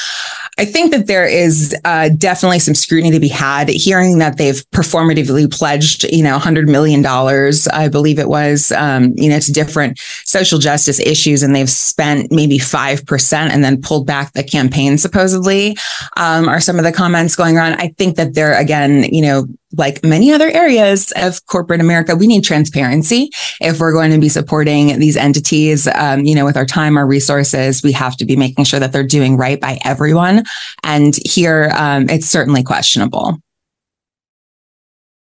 i 0.58 0.64
think 0.64 0.92
that 0.92 1.06
there 1.06 1.26
is 1.26 1.74
uh, 1.84 2.08
definitely 2.10 2.58
some 2.58 2.74
scrutiny 2.74 3.12
to 3.12 3.20
be 3.20 3.28
had. 3.28 3.68
Hearing 3.68 4.18
that 4.18 4.38
they've 4.38 4.64
performatively 4.70 5.50
pledged 5.52 6.04
you 6.04 6.22
know 6.22 6.32
100 6.32 6.68
million 6.68 7.02
dollars 7.02 7.68
i 7.68 7.88
believe 7.88 8.18
it 8.18 8.28
was 8.28 8.72
um, 8.72 9.12
you 9.16 9.28
know 9.28 9.38
to 9.38 9.52
different 9.52 9.98
social 10.24 10.58
justice 10.58 10.98
issues 10.98 11.42
and 11.42 11.54
they've 11.54 11.70
spent 11.70 12.32
maybe 12.32 12.58
5% 12.58 13.32
and 13.34 13.64
then 13.64 13.80
pulled 13.80 14.06
back 14.06 14.32
the 14.32 14.42
campaign 14.42 14.98
supposedly 14.98 15.76
um, 16.16 16.48
are 16.48 16.60
some 16.60 16.78
of 16.78 16.84
the 16.84 16.92
comments 16.92 17.36
going 17.36 17.56
around. 17.56 17.74
I 17.74 17.88
think 17.98 18.16
that 18.16 18.34
they're 18.34 18.58
again 18.58 19.04
you 19.04 19.22
know 19.22 19.43
like 19.76 20.04
many 20.04 20.32
other 20.32 20.48
areas 20.50 21.12
of 21.16 21.44
corporate 21.46 21.80
America, 21.80 22.16
we 22.16 22.26
need 22.26 22.44
transparency. 22.44 23.30
If 23.60 23.80
we're 23.80 23.92
going 23.92 24.12
to 24.12 24.18
be 24.18 24.28
supporting 24.28 24.98
these 24.98 25.16
entities, 25.16 25.88
um, 25.94 26.24
you 26.24 26.34
know, 26.34 26.44
with 26.44 26.56
our 26.56 26.66
time, 26.66 26.96
our 26.96 27.06
resources, 27.06 27.82
we 27.82 27.92
have 27.92 28.16
to 28.18 28.24
be 28.24 28.36
making 28.36 28.64
sure 28.64 28.80
that 28.80 28.92
they're 28.92 29.02
doing 29.02 29.36
right 29.36 29.60
by 29.60 29.78
everyone. 29.84 30.44
And 30.82 31.14
here, 31.24 31.72
um, 31.74 32.08
it's 32.08 32.26
certainly 32.26 32.62
questionable. 32.62 33.38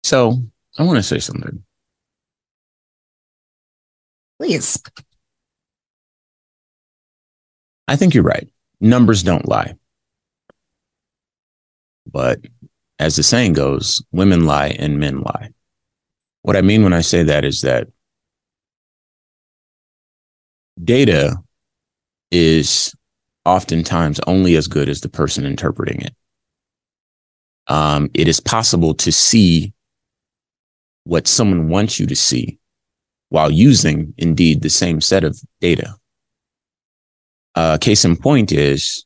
So 0.04 0.42
I 0.78 0.82
want 0.82 0.96
to 0.96 1.02
say 1.02 1.18
something. 1.18 1.62
Please. 4.38 4.82
I 7.88 7.96
think 7.96 8.14
you're 8.14 8.24
right. 8.24 8.48
Numbers 8.80 9.22
don't 9.22 9.46
lie. 9.46 9.74
But 12.10 12.40
as 13.02 13.16
the 13.16 13.22
saying 13.24 13.52
goes, 13.52 14.00
women 14.12 14.46
lie 14.46 14.68
and 14.78 15.00
men 15.00 15.22
lie. 15.22 15.50
What 16.42 16.56
I 16.56 16.62
mean 16.62 16.84
when 16.84 16.92
I 16.92 17.00
say 17.00 17.24
that 17.24 17.44
is 17.44 17.62
that 17.62 17.88
data 20.82 21.36
is 22.30 22.94
oftentimes 23.44 24.20
only 24.28 24.54
as 24.54 24.68
good 24.68 24.88
as 24.88 25.00
the 25.00 25.08
person 25.08 25.44
interpreting 25.44 26.00
it. 26.02 26.14
Um, 27.66 28.08
it 28.14 28.28
is 28.28 28.38
possible 28.38 28.94
to 28.94 29.10
see 29.10 29.72
what 31.02 31.26
someone 31.26 31.68
wants 31.68 31.98
you 31.98 32.06
to 32.06 32.16
see 32.16 32.60
while 33.30 33.50
using 33.50 34.14
indeed 34.16 34.62
the 34.62 34.70
same 34.70 35.00
set 35.00 35.24
of 35.24 35.36
data. 35.60 35.96
Uh, 37.56 37.78
case 37.78 38.04
in 38.04 38.16
point 38.16 38.52
is 38.52 39.04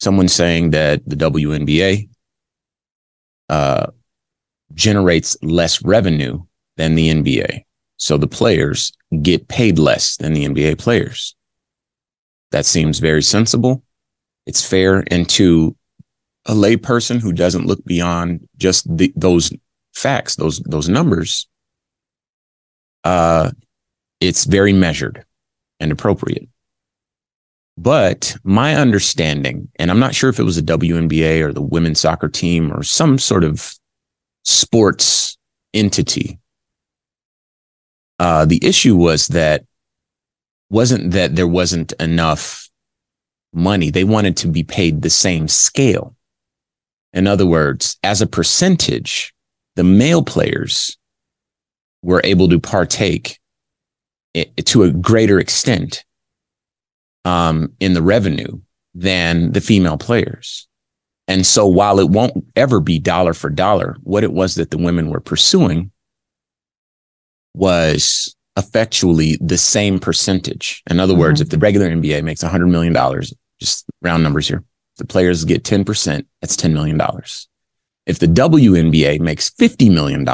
someone 0.00 0.26
saying 0.26 0.70
that 0.70 1.08
the 1.08 1.16
WNBA 1.16 2.08
uh, 3.48 3.86
generates 4.74 5.36
less 5.42 5.82
revenue 5.82 6.42
than 6.76 6.94
the 6.94 7.08
NBA. 7.10 7.64
So 7.96 8.16
the 8.16 8.28
players 8.28 8.92
get 9.22 9.48
paid 9.48 9.78
less 9.78 10.16
than 10.16 10.32
the 10.32 10.46
NBA 10.46 10.78
players. 10.78 11.34
That 12.52 12.64
seems 12.64 12.98
very 12.98 13.22
sensible. 13.22 13.82
It's 14.46 14.66
fair. 14.66 15.04
And 15.10 15.28
to 15.30 15.76
a 16.46 16.52
layperson 16.52 17.20
who 17.20 17.32
doesn't 17.32 17.66
look 17.66 17.84
beyond 17.84 18.48
just 18.56 18.96
the, 18.96 19.12
those 19.16 19.52
facts, 19.94 20.36
those, 20.36 20.60
those 20.60 20.88
numbers, 20.88 21.48
uh, 23.04 23.50
it's 24.20 24.44
very 24.44 24.72
measured 24.72 25.24
and 25.80 25.92
appropriate. 25.92 26.48
But 27.80 28.36
my 28.42 28.74
understanding, 28.74 29.68
and 29.76 29.88
I'm 29.88 30.00
not 30.00 30.12
sure 30.12 30.28
if 30.28 30.40
it 30.40 30.42
was 30.42 30.58
a 30.58 30.62
WNBA 30.62 31.40
or 31.42 31.52
the 31.52 31.62
women's 31.62 32.00
soccer 32.00 32.28
team 32.28 32.72
or 32.72 32.82
some 32.82 33.18
sort 33.18 33.44
of 33.44 33.72
sports 34.42 35.38
entity. 35.72 36.40
Uh, 38.18 38.44
the 38.46 38.58
issue 38.66 38.96
was 38.96 39.28
that 39.28 39.64
wasn't 40.70 41.12
that 41.12 41.36
there 41.36 41.46
wasn't 41.46 41.92
enough 42.00 42.68
money. 43.54 43.90
They 43.90 44.02
wanted 44.02 44.36
to 44.38 44.48
be 44.48 44.64
paid 44.64 45.02
the 45.02 45.10
same 45.10 45.46
scale. 45.46 46.16
In 47.12 47.28
other 47.28 47.46
words, 47.46 47.96
as 48.02 48.20
a 48.20 48.26
percentage, 48.26 49.32
the 49.76 49.84
male 49.84 50.24
players 50.24 50.98
were 52.02 52.22
able 52.24 52.48
to 52.48 52.58
partake 52.58 53.38
to 54.64 54.82
a 54.82 54.90
greater 54.90 55.38
extent 55.38 56.04
um, 57.28 57.70
in 57.78 57.92
the 57.92 58.00
revenue 58.00 58.58
than 58.94 59.52
the 59.52 59.60
female 59.60 59.98
players. 59.98 60.66
And 61.26 61.44
so 61.44 61.66
while 61.66 62.00
it 62.00 62.08
won't 62.08 62.42
ever 62.56 62.80
be 62.80 62.98
dollar 62.98 63.34
for 63.34 63.50
dollar, 63.50 63.98
what 64.02 64.24
it 64.24 64.32
was 64.32 64.54
that 64.54 64.70
the 64.70 64.78
women 64.78 65.10
were 65.10 65.20
pursuing 65.20 65.92
was 67.54 68.34
effectually 68.56 69.36
the 69.42 69.58
same 69.58 69.98
percentage. 69.98 70.82
In 70.90 70.98
other 70.98 71.12
mm-hmm. 71.12 71.20
words, 71.20 71.42
if 71.42 71.50
the 71.50 71.58
regular 71.58 71.90
NBA 71.90 72.22
makes 72.22 72.42
$100 72.42 72.70
million, 72.70 72.94
just 73.60 73.84
round 74.00 74.22
numbers 74.22 74.48
here, 74.48 74.64
the 74.96 75.04
players 75.04 75.44
get 75.44 75.64
10%, 75.64 76.24
that's 76.40 76.56
$10 76.56 76.72
million. 76.72 76.98
If 78.06 78.20
the 78.20 78.26
WNBA 78.26 79.20
makes 79.20 79.50
$50 79.50 79.92
million, 79.92 80.24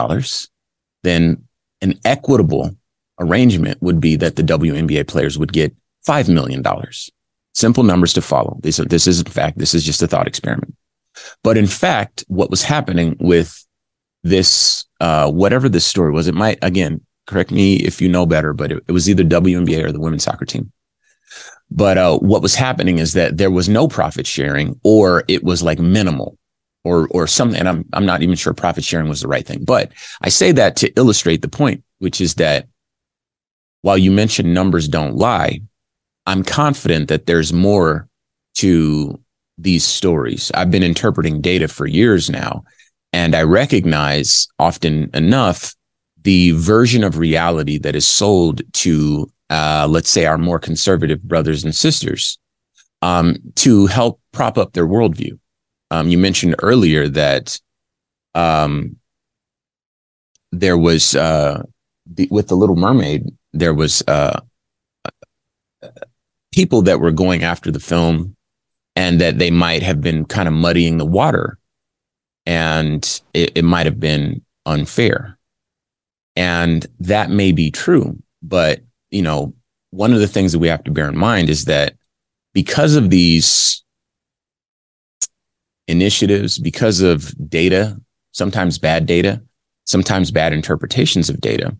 then 1.03 1.45
an 1.81 1.99
equitable 2.05 2.71
arrangement 3.19 3.83
would 3.83 4.01
be 4.01 4.15
that 4.15 4.37
the 4.37 4.43
WNBA 4.43 5.09
players 5.09 5.37
would 5.37 5.53
get 5.53 5.75
$5 6.07 6.29
million. 6.29 6.63
Simple 7.55 7.85
numbers 7.85 8.13
to 8.15 8.23
follow. 8.23 8.59
This, 8.63 8.77
this 8.77 9.07
is, 9.07 9.21
in 9.21 9.27
fact, 9.27 9.59
this 9.59 9.75
is 9.75 9.85
just 9.85 10.03
a 10.03 10.07
thought 10.07 10.27
experiment. 10.27 10.77
But 11.43 11.57
in 11.57 11.67
fact, 11.67 12.25
what 12.29 12.51
was 12.51 12.63
happening 12.63 13.17
with 13.21 13.65
this, 14.23 14.85
uh, 15.01 15.31
whatever 15.31 15.69
this 15.69 15.87
story 15.87 16.13
was, 16.13 16.27
it 16.27 16.35
might, 16.35 16.59
again, 16.63 17.01
correct 17.27 17.51
me 17.51 17.77
if 17.77 18.01
you 18.01 18.09
know 18.09 18.27
better, 18.27 18.53
but 18.53 18.73
it, 18.73 18.83
it 18.89 18.93
was 18.93 19.09
either 19.09 19.23
WNBA 19.23 19.85
or 19.85 19.93
the 19.93 20.01
women's 20.01 20.25
soccer 20.25 20.45
team. 20.45 20.73
But 21.71 21.99
uh, 21.99 22.19
what 22.19 22.43
was 22.43 22.55
happening 22.55 22.99
is 22.99 23.15
that 23.15 23.37
there 23.37 23.51
was 23.51 23.69
no 23.69 23.89
profit 23.89 24.27
sharing, 24.27 24.79
or 24.85 25.25
it 25.29 25.43
was 25.43 25.63
like 25.63 25.79
minimal, 25.79 26.39
or 26.85 27.09
or 27.11 27.27
something. 27.27 27.59
And 27.59 27.69
I'm 27.69 27.85
I'm 27.93 28.07
not 28.07 28.23
even 28.23 28.37
sure 28.37 28.53
profit 28.53 28.85
sharing 28.85 29.09
was 29.09 29.23
the 29.23 29.29
right 29.29 29.47
thing. 29.47 29.65
But 29.65 29.93
I 30.21 30.29
say 30.29 30.53
that 30.53 30.77
to 30.77 30.93
illustrate 30.93 31.43
the 31.43 31.49
point, 31.49 31.83
which 31.99 32.21
is 32.21 32.35
that 32.35 32.69
while 33.83 33.99
you 33.99 34.11
mentioned 34.11 34.55
numbers 34.55 34.87
don't 34.89 35.17
lie, 35.17 35.61
I'm 36.27 36.43
confident 36.43 37.09
that 37.09 37.27
there's 37.27 37.53
more 37.53 38.09
to 38.55 39.21
these 39.59 39.85
stories. 39.85 40.51
I've 40.55 40.71
been 40.71 40.83
interpreting 40.83 41.41
data 41.41 41.69
for 41.69 41.87
years 41.87 42.31
now, 42.31 42.65
and 43.13 43.35
I 43.35 43.43
recognize 43.43 44.49
often 44.59 45.11
enough 45.15 45.75
the 46.23 46.53
version 46.53 47.05
of 47.05 47.19
reality 47.19 47.79
that 47.79 47.95
is 47.95 48.09
sold 48.09 48.63
to, 48.73 49.31
uh, 49.51 49.87
let's 49.89 50.11
say, 50.11 50.25
our 50.25 50.39
more 50.39 50.59
conservative 50.59 51.23
brothers 51.23 51.65
and 51.65 51.75
sisters 51.75 52.39
um, 53.03 53.37
to 53.57 53.87
help 53.87 54.21
prop 54.33 54.57
up 54.57 54.73
their 54.73 54.87
worldview. 54.87 55.39
Um, 55.91 56.09
you 56.09 56.17
mentioned 56.17 56.57
earlier 56.63 57.09
that 57.09 57.61
um, 58.35 58.97
there 60.51 60.79
was, 60.79 61.15
uh, 61.15 61.63
the, 62.07 62.27
with 62.31 62.49
The 62.49 62.57
Little 62.57 62.77
Mermaid, 62.77 63.31
there 63.53 63.75
was 63.75 64.03
uh, 64.09 64.41
people 66.55 66.83
that 66.83 67.01
were 67.01 67.11
going 67.11 67.43
after 67.43 67.73
the 67.73 67.81
film 67.81 68.37
and 68.95 69.21
that 69.21 69.39
they 69.39 69.51
might 69.51 69.83
have 69.83 70.01
been 70.01 70.25
kind 70.25 70.47
of 70.47 70.55
muddying 70.55 70.99
the 70.99 71.05
water 71.05 71.59
and 72.47 73.21
it, 73.33 73.51
it 73.57 73.65
might 73.65 73.87
have 73.87 73.99
been 73.99 74.41
unfair. 74.65 75.37
And 76.37 76.87
that 77.01 77.29
may 77.29 77.51
be 77.51 77.73
true. 77.73 78.17
But, 78.41 78.83
you 79.11 79.21
know, 79.21 79.53
one 79.91 80.13
of 80.13 80.21
the 80.21 80.29
things 80.29 80.53
that 80.53 80.61
we 80.61 80.69
have 80.69 80.85
to 80.85 80.93
bear 80.93 81.09
in 81.09 81.17
mind 81.17 81.51
is 81.51 81.65
that 81.65 81.97
because 82.53 82.95
of 82.95 83.11
these 83.11 83.83
initiatives, 85.89 86.59
because 86.59 87.01
of 87.01 87.35
data, 87.51 88.01
sometimes 88.31 88.79
bad 88.79 89.07
data, 89.07 89.43
sometimes 89.87 90.31
bad 90.31 90.53
interpretations 90.53 91.29
of 91.29 91.41
data, 91.41 91.77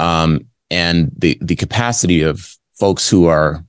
um, 0.00 0.40
and 0.72 1.12
the, 1.16 1.38
the 1.40 1.54
capacity 1.54 2.22
of 2.22 2.56
folks 2.74 3.08
who 3.08 3.26
are 3.26 3.64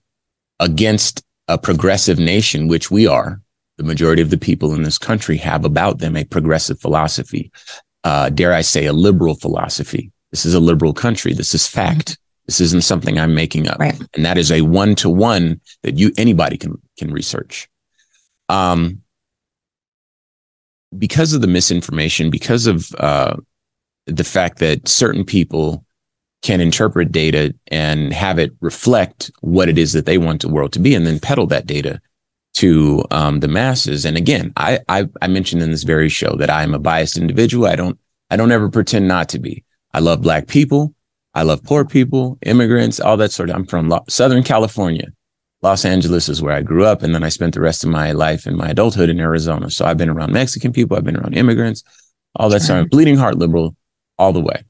against 0.64 1.24
a 1.48 1.58
progressive 1.58 2.18
nation, 2.18 2.68
which 2.68 2.90
we 2.90 3.06
are, 3.06 3.42
the 3.78 3.84
majority 3.84 4.22
of 4.22 4.30
the 4.30 4.38
people 4.38 4.74
in 4.74 4.84
this 4.84 4.98
country 4.98 5.38
have 5.38 5.66
about 5.66 6.00
them 6.00 6.16
a 6.16 6.24
progressive 6.24 6.80
philosophy. 6.80 7.52
Uh, 8.04 8.30
dare 8.30 8.54
I 8.54 8.62
say, 8.62 8.86
a 8.86 8.94
liberal 8.94 9.36
philosophy. 9.36 10.12
This 10.32 10.46
is 10.46 10.54
a 10.54 10.60
liberal 10.60 10.94
country. 10.94 11.34
This 11.34 11.54
is 11.54 11.68
fact. 11.68 12.12
Mm-hmm. 12.12 12.46
This 12.48 12.62
isn't 12.62 12.84
something 12.84 13.20
I'm 13.20 13.36
making 13.36 13.68
up. 13.68 13.80
Right. 13.80 14.02
And 14.14 14.26
that 14.26 14.38
is 14.38 14.52
a 14.52 14.62
one 14.62 14.96
to 14.96 15.10
one 15.10 15.62
that 15.84 15.98
you, 15.98 16.12
anybody 16.18 16.58
can, 16.58 16.82
can 16.98 17.12
research. 17.12 17.70
Um, 18.50 19.02
because 20.98 21.34
of 21.34 21.42
the 21.42 21.48
misinformation, 21.48 22.30
because 22.30 22.68
of, 22.68 22.94
uh, 23.00 23.36
the 24.06 24.24
fact 24.24 24.60
that 24.60 24.88
certain 24.88 25.24
people 25.24 25.83
can 26.44 26.62
interpret 26.62 27.12
data 27.12 27.56
and 27.72 28.14
have 28.14 28.38
it 28.38 28.52
reflect 28.60 29.32
what 29.42 29.70
it 29.70 29.78
is 29.78 29.94
that 29.94 30.06
they 30.06 30.18
want 30.18 30.42
the 30.42 30.50
world 30.50 30.74
to 30.74 30.80
be 30.80 30.94
and 30.94 31.08
then 31.08 31.20
peddle 31.20 31.48
that 31.48 31.66
data 31.66 32.00
to 32.54 33.04
um, 33.10 33.40
the 33.40 33.48
masses. 33.48 34.06
And 34.06 34.16
again, 34.16 34.54
I, 34.58 34.80
I 34.88 35.08
I 35.22 35.28
mentioned 35.28 35.64
in 35.64 35.72
this 35.72 35.84
very 35.84 36.10
show 36.10 36.36
that 36.36 36.52
I 36.52 36.62
am 36.62 36.76
a 36.76 36.80
biased 36.80 37.18
individual. 37.18 37.66
I 37.66 37.76
don't 37.76 37.98
I 38.30 38.36
don't 38.36 38.52
ever 38.52 38.70
pretend 38.70 39.08
not 39.08 39.30
to 39.30 39.40
be. 39.40 39.64
I 39.94 40.00
love 40.00 40.22
black 40.22 40.48
people. 40.48 40.94
I 41.34 41.44
love 41.44 41.64
poor 41.64 41.84
people, 41.84 42.38
immigrants, 42.46 43.00
all 43.00 43.18
that 43.18 43.32
sort 43.32 43.50
of. 43.50 43.56
I'm 43.56 43.66
from 43.66 43.92
Southern 44.08 44.44
California. 44.44 45.08
Los 45.64 45.86
Angeles 45.86 46.30
is 46.30 46.42
where 46.42 46.54
I 46.54 46.62
grew 46.62 46.86
up, 46.86 47.02
and 47.02 47.16
then 47.16 47.24
I 47.24 47.30
spent 47.30 47.54
the 47.54 47.62
rest 47.62 47.84
of 47.84 47.90
my 47.90 48.12
life 48.12 48.46
in 48.46 48.56
my 48.56 48.70
adulthood 48.70 49.10
in 49.10 49.20
Arizona. 49.20 49.72
So 49.72 49.86
I've 49.86 49.98
been 49.98 50.10
around 50.10 50.34
Mexican 50.34 50.74
people, 50.74 50.96
I've 50.96 51.06
been 51.06 51.18
around 51.18 51.36
immigrants, 51.36 51.84
all 52.36 52.50
that 52.50 52.62
sort 52.62 52.82
of 52.82 52.90
bleeding 52.90 53.18
heart 53.18 53.38
liberal 53.38 53.76
all 54.20 54.34
the 54.34 54.42
way. 54.42 54.64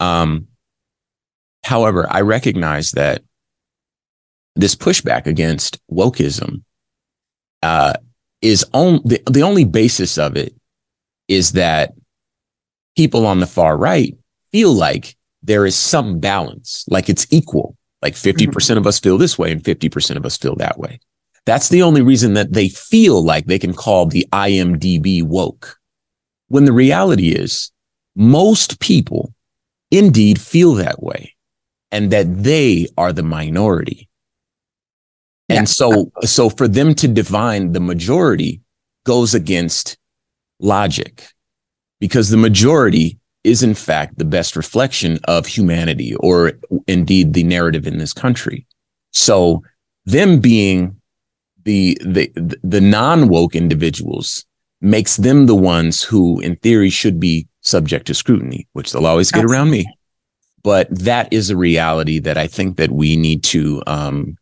Um, 0.00 0.48
however, 1.64 2.06
I 2.10 2.20
recognize 2.20 2.92
that 2.92 3.22
this 4.54 4.74
pushback 4.74 5.26
against 5.26 5.78
wokeism 5.90 6.62
uh, 7.62 7.94
is 8.42 8.64
on 8.72 9.00
the, 9.04 9.22
the 9.30 9.42
only 9.42 9.64
basis 9.64 10.18
of 10.18 10.36
it 10.36 10.54
is 11.28 11.52
that 11.52 11.92
people 12.96 13.26
on 13.26 13.40
the 13.40 13.46
far 13.46 13.76
right 13.76 14.16
feel 14.52 14.72
like 14.72 15.16
there 15.42 15.66
is 15.66 15.76
some 15.76 16.18
balance, 16.18 16.84
like 16.88 17.08
it's 17.08 17.26
equal. 17.30 17.76
Like 18.02 18.14
50% 18.14 18.76
of 18.76 18.86
us 18.86 19.00
feel 19.00 19.18
this 19.18 19.38
way 19.38 19.50
and 19.50 19.62
50% 19.62 20.16
of 20.16 20.26
us 20.26 20.36
feel 20.36 20.54
that 20.56 20.78
way. 20.78 21.00
That's 21.44 21.68
the 21.68 21.82
only 21.82 22.02
reason 22.02 22.34
that 22.34 22.52
they 22.52 22.68
feel 22.68 23.24
like 23.24 23.46
they 23.46 23.58
can 23.58 23.72
call 23.72 24.06
the 24.06 24.26
IMDb 24.32 25.22
woke. 25.22 25.78
When 26.48 26.64
the 26.64 26.72
reality 26.72 27.30
is 27.30 27.70
most 28.14 28.80
people 28.80 29.32
indeed 29.90 30.40
feel 30.40 30.74
that 30.74 31.02
way 31.02 31.34
and 31.90 32.10
that 32.10 32.42
they 32.42 32.86
are 32.96 33.12
the 33.12 33.22
minority. 33.22 34.08
And 35.48 35.60
yeah. 35.60 35.64
so, 35.64 36.10
so 36.22 36.50
for 36.50 36.66
them 36.66 36.94
to 36.96 37.08
divine 37.08 37.72
the 37.72 37.80
majority 37.80 38.60
goes 39.04 39.34
against 39.34 39.96
logic 40.58 41.28
because 42.00 42.30
the 42.30 42.36
majority 42.36 43.18
is 43.44 43.62
in 43.62 43.74
fact 43.74 44.18
the 44.18 44.24
best 44.24 44.56
reflection 44.56 45.20
of 45.24 45.46
humanity 45.46 46.16
or 46.16 46.52
indeed 46.88 47.32
the 47.32 47.44
narrative 47.44 47.86
in 47.86 47.98
this 47.98 48.12
country. 48.12 48.66
So 49.12 49.62
them 50.04 50.40
being 50.40 51.00
the 51.64 51.96
the 52.04 52.30
the 52.62 52.80
non-woke 52.80 53.54
individuals 53.54 54.44
makes 54.80 55.16
them 55.16 55.46
the 55.46 55.54
ones 55.54 56.02
who 56.02 56.40
in 56.40 56.56
theory 56.56 56.90
should 56.90 57.18
be 57.20 57.46
subject 57.66 58.06
to 58.06 58.14
scrutiny, 58.14 58.66
which 58.72 58.92
they'll 58.92 59.06
always 59.06 59.30
get 59.30 59.44
Absolutely. 59.44 59.56
around 59.56 59.70
me. 59.70 59.98
But 60.62 60.88
that 60.90 61.32
is 61.32 61.50
a 61.50 61.56
reality 61.56 62.18
that 62.20 62.38
I 62.38 62.46
think 62.46 62.76
that 62.76 62.90
we 62.90 63.16
need 63.16 63.44
to 63.44 63.82
um, 63.86 64.36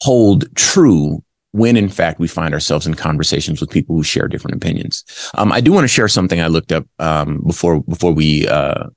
hold 0.00 0.54
true 0.56 1.22
when 1.52 1.76
in 1.76 1.88
fact 1.88 2.18
we 2.18 2.26
find 2.26 2.52
ourselves 2.52 2.84
in 2.84 2.94
conversations 2.94 3.60
with 3.60 3.70
people 3.70 3.94
who 3.94 4.02
share 4.02 4.26
different 4.26 4.56
opinions. 4.56 5.04
Um, 5.34 5.52
I 5.52 5.60
do 5.60 5.72
want 5.72 5.84
to 5.84 5.88
share 5.88 6.08
something 6.08 6.40
I 6.40 6.48
looked 6.48 6.72
up 6.72 6.84
um, 6.98 7.42
before 7.46 7.80
before 7.82 8.12
we 8.12 8.48
uh, 8.48 8.88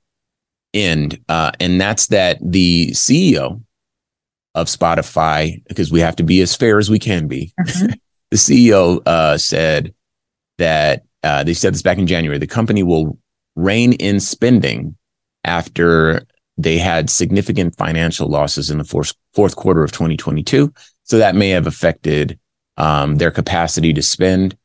end, 0.74 1.20
uh, 1.30 1.52
and 1.60 1.80
that's 1.80 2.08
that 2.08 2.40
the 2.42 2.90
CEO 2.94 3.62
of 4.56 4.68
Spotify, 4.68 5.64
because 5.68 5.92
we 5.92 6.00
have 6.00 6.16
to 6.16 6.24
be 6.24 6.42
as 6.42 6.56
fair 6.56 6.80
as 6.80 6.90
we 6.90 6.98
can 6.98 7.28
be. 7.28 7.54
Mm-hmm. 7.60 7.94
the 8.32 8.38
CEO 8.38 9.02
uh, 9.06 9.38
said 9.38 9.94
that 10.58 11.04
uh, 11.28 11.44
they 11.44 11.54
said 11.54 11.74
this 11.74 11.82
back 11.82 11.98
in 11.98 12.08
January. 12.08 12.38
The 12.38 12.48
company 12.48 12.84
will 12.84 13.18
rein 13.56 13.94
in 13.94 14.20
spending 14.22 14.96
after 15.44 16.26
they 16.58 16.78
had 16.78 17.10
significant 17.10 17.78
financial 17.78 18.30
losses 18.30 18.72
in 18.72 18.78
the 18.78 18.84
fourth, 18.86 19.14
fourth 19.34 19.58
quarter 19.58 19.84
of 19.84 19.92
2022. 19.92 20.74
So 21.04 21.18
that 21.18 21.36
may 21.36 21.50
have 21.50 21.68
affected 21.68 22.40
um, 22.78 23.18
their 23.18 23.32
capacity 23.32 23.92
to 23.94 24.02
spend. 24.02 24.58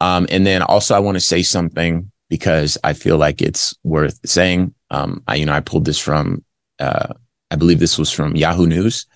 Um, 0.00 0.26
and 0.30 0.46
then 0.46 0.62
also, 0.62 0.94
I 0.94 0.98
want 0.98 1.16
to 1.16 1.20
say 1.20 1.42
something 1.42 2.10
because 2.28 2.76
I 2.84 2.92
feel 2.92 3.16
like 3.16 3.40
it's 3.40 3.74
worth 3.82 4.20
saying. 4.24 4.74
Um, 4.90 5.22
I, 5.26 5.36
you 5.36 5.46
know, 5.46 5.52
I 5.52 5.60
pulled 5.60 5.86
this 5.86 5.98
from, 5.98 6.44
uh, 6.78 7.14
I 7.50 7.56
believe 7.56 7.80
this 7.80 7.98
was 7.98 8.10
from 8.10 8.36
Yahoo 8.36 8.66
News. 8.66 9.06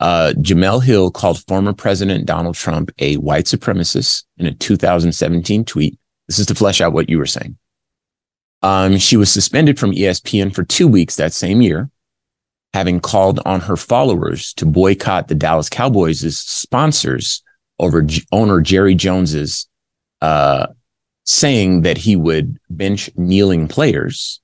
Uh, 0.00 0.32
Jemele 0.38 0.82
Hill 0.82 1.10
called 1.10 1.44
former 1.46 1.72
President 1.72 2.26
Donald 2.26 2.54
Trump 2.54 2.90
a 2.98 3.16
white 3.16 3.46
supremacist 3.46 4.24
in 4.38 4.46
a 4.46 4.54
2017 4.54 5.64
tweet. 5.64 5.98
This 6.28 6.38
is 6.38 6.46
to 6.46 6.54
flesh 6.54 6.80
out 6.80 6.92
what 6.92 7.08
you 7.08 7.18
were 7.18 7.26
saying. 7.26 7.56
Um, 8.62 8.98
she 8.98 9.16
was 9.16 9.30
suspended 9.30 9.78
from 9.78 9.92
ESPN 9.92 10.54
for 10.54 10.64
two 10.64 10.88
weeks 10.88 11.16
that 11.16 11.32
same 11.32 11.60
year 11.60 11.90
having 12.76 13.00
called 13.00 13.40
on 13.46 13.58
her 13.58 13.74
followers 13.74 14.52
to 14.52 14.66
boycott 14.66 15.28
the 15.28 15.34
Dallas 15.34 15.70
Cowboys' 15.70 16.36
sponsors 16.36 17.42
over 17.78 18.02
G- 18.02 18.22
owner 18.32 18.60
Jerry 18.60 18.94
Jones's 18.94 19.66
uh, 20.20 20.66
saying 21.24 21.82
that 21.82 21.96
he 21.96 22.16
would 22.16 22.58
bench 22.68 23.08
kneeling 23.16 23.66
players. 23.66 24.40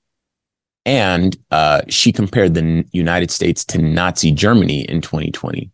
And 0.83 1.37
uh, 1.51 1.83
she 1.89 2.11
compared 2.11 2.55
the 2.55 2.83
United 2.91 3.29
States 3.29 3.63
to 3.65 3.77
Nazi 3.77 4.31
Germany 4.31 4.81
in 4.89 5.01
2020. 5.01 5.69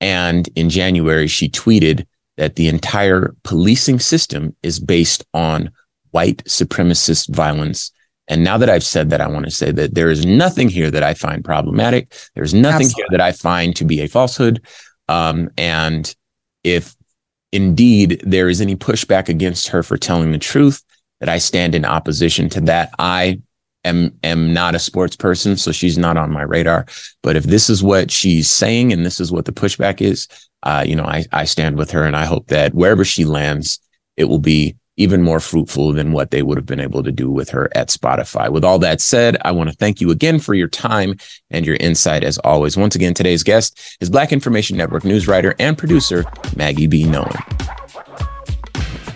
And 0.00 0.48
in 0.56 0.70
January, 0.70 1.28
she 1.28 1.48
tweeted 1.48 2.06
that 2.36 2.56
the 2.56 2.68
entire 2.68 3.34
policing 3.44 4.00
system 4.00 4.54
is 4.62 4.80
based 4.80 5.24
on 5.34 5.70
white 6.10 6.44
supremacist 6.44 7.34
violence 7.34 7.90
and 8.28 8.42
now 8.42 8.56
that 8.56 8.70
I've 8.70 8.84
said 8.84 9.10
that, 9.10 9.20
I 9.20 9.28
want 9.28 9.44
to 9.44 9.50
say 9.50 9.70
that 9.72 9.94
there 9.94 10.08
is 10.08 10.24
nothing 10.24 10.68
here 10.68 10.90
that 10.90 11.02
I 11.02 11.14
find 11.14 11.44
problematic. 11.44 12.14
There's 12.34 12.54
nothing 12.54 12.86
Absolutely. 12.86 13.02
here 13.02 13.18
that 13.18 13.20
I 13.20 13.32
find 13.32 13.76
to 13.76 13.84
be 13.84 14.00
a 14.00 14.08
falsehood. 14.08 14.64
Um, 15.08 15.50
and 15.58 16.14
if 16.62 16.96
indeed 17.52 18.22
there 18.24 18.48
is 18.48 18.60
any 18.60 18.76
pushback 18.76 19.28
against 19.28 19.68
her 19.68 19.82
for 19.82 19.98
telling 19.98 20.32
the 20.32 20.38
truth, 20.38 20.82
that 21.20 21.28
I 21.28 21.38
stand 21.38 21.74
in 21.74 21.84
opposition 21.84 22.48
to 22.50 22.60
that. 22.62 22.90
I 22.98 23.40
am 23.84 24.12
am 24.22 24.52
not 24.52 24.74
a 24.74 24.78
sports 24.78 25.16
person, 25.16 25.56
so 25.56 25.72
she's 25.72 25.96
not 25.96 26.16
on 26.16 26.30
my 26.30 26.42
radar. 26.42 26.86
But 27.22 27.36
if 27.36 27.44
this 27.44 27.70
is 27.70 27.82
what 27.82 28.10
she's 28.10 28.50
saying 28.50 28.92
and 28.92 29.06
this 29.06 29.20
is 29.20 29.30
what 29.30 29.44
the 29.44 29.52
pushback 29.52 30.00
is, 30.00 30.28
uh, 30.64 30.84
you 30.86 30.96
know, 30.96 31.04
I 31.04 31.24
I 31.32 31.44
stand 31.44 31.76
with 31.76 31.90
her, 31.92 32.04
and 32.04 32.16
I 32.16 32.24
hope 32.24 32.48
that 32.48 32.74
wherever 32.74 33.04
she 33.04 33.24
lands, 33.24 33.78
it 34.16 34.24
will 34.24 34.38
be 34.38 34.76
even 34.96 35.22
more 35.22 35.40
fruitful 35.40 35.92
than 35.92 36.12
what 36.12 36.30
they 36.30 36.42
would 36.42 36.56
have 36.56 36.66
been 36.66 36.80
able 36.80 37.02
to 37.02 37.10
do 37.10 37.30
with 37.30 37.50
her 37.50 37.68
at 37.74 37.88
Spotify. 37.88 38.50
With 38.50 38.64
all 38.64 38.78
that 38.78 39.00
said, 39.00 39.36
I 39.44 39.50
want 39.50 39.68
to 39.68 39.76
thank 39.76 40.00
you 40.00 40.10
again 40.10 40.38
for 40.38 40.54
your 40.54 40.68
time 40.68 41.16
and 41.50 41.66
your 41.66 41.76
insight 41.76 42.22
as 42.22 42.38
always. 42.38 42.76
Once 42.76 42.94
again, 42.94 43.12
today's 43.12 43.42
guest 43.42 43.96
is 44.00 44.08
Black 44.08 44.32
Information 44.32 44.76
Network 44.76 45.04
news 45.04 45.26
writer 45.26 45.54
and 45.58 45.76
producer 45.76 46.24
Maggie 46.56 46.86
B. 46.86 47.04
Nolan. 47.04 47.32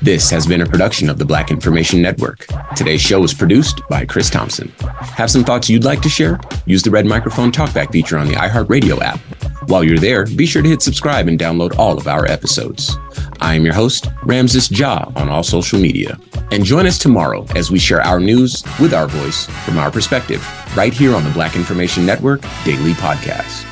This 0.02 0.30
has 0.30 0.46
been 0.46 0.62
a 0.62 0.66
production 0.66 1.08
of 1.08 1.18
the 1.18 1.24
Black 1.24 1.50
Information 1.50 2.00
Network. 2.00 2.46
Today's 2.76 3.00
show 3.00 3.20
was 3.20 3.34
produced 3.34 3.80
by 3.88 4.04
Chris 4.04 4.30
Thompson. 4.30 4.68
Have 4.80 5.30
some 5.30 5.44
thoughts 5.44 5.68
you'd 5.68 5.84
like 5.84 6.02
to 6.02 6.08
share? 6.08 6.38
Use 6.66 6.82
the 6.82 6.90
red 6.90 7.04
microphone 7.04 7.50
talkback 7.50 7.90
feature 7.90 8.16
on 8.16 8.28
the 8.28 8.34
iHeartRadio 8.34 9.00
app. 9.00 9.20
While 9.68 9.84
you're 9.84 9.98
there, 9.98 10.24
be 10.24 10.46
sure 10.46 10.62
to 10.62 10.68
hit 10.68 10.80
subscribe 10.80 11.28
and 11.28 11.38
download 11.38 11.78
all 11.78 11.98
of 11.98 12.08
our 12.08 12.24
episodes. 12.24 12.96
I 13.38 13.54
am 13.54 13.66
your 13.66 13.74
host, 13.74 14.08
Ramses 14.22 14.70
Ja, 14.70 15.12
on 15.14 15.28
all 15.28 15.42
social 15.42 15.78
media. 15.78 16.18
And 16.50 16.64
join 16.64 16.86
us 16.86 16.96
tomorrow 16.96 17.44
as 17.54 17.70
we 17.70 17.78
share 17.78 18.00
our 18.00 18.18
news 18.18 18.64
with 18.80 18.94
our 18.94 19.06
voice 19.06 19.44
from 19.66 19.76
our 19.76 19.90
perspective, 19.90 20.42
right 20.74 20.94
here 20.94 21.14
on 21.14 21.22
the 21.22 21.30
Black 21.32 21.54
Information 21.54 22.06
Network 22.06 22.40
Daily 22.64 22.94
Podcast. 22.94 23.66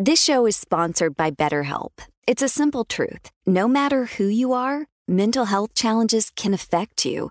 This 0.00 0.20
show 0.20 0.44
is 0.44 0.56
sponsored 0.56 1.16
by 1.16 1.30
BetterHelp. 1.30 1.92
It's 2.26 2.42
a 2.42 2.48
simple 2.48 2.84
truth. 2.84 3.30
No 3.46 3.68
matter 3.68 4.06
who 4.06 4.26
you 4.26 4.52
are, 4.52 4.86
mental 5.06 5.44
health 5.44 5.74
challenges 5.74 6.30
can 6.34 6.52
affect 6.52 7.04
you, 7.06 7.30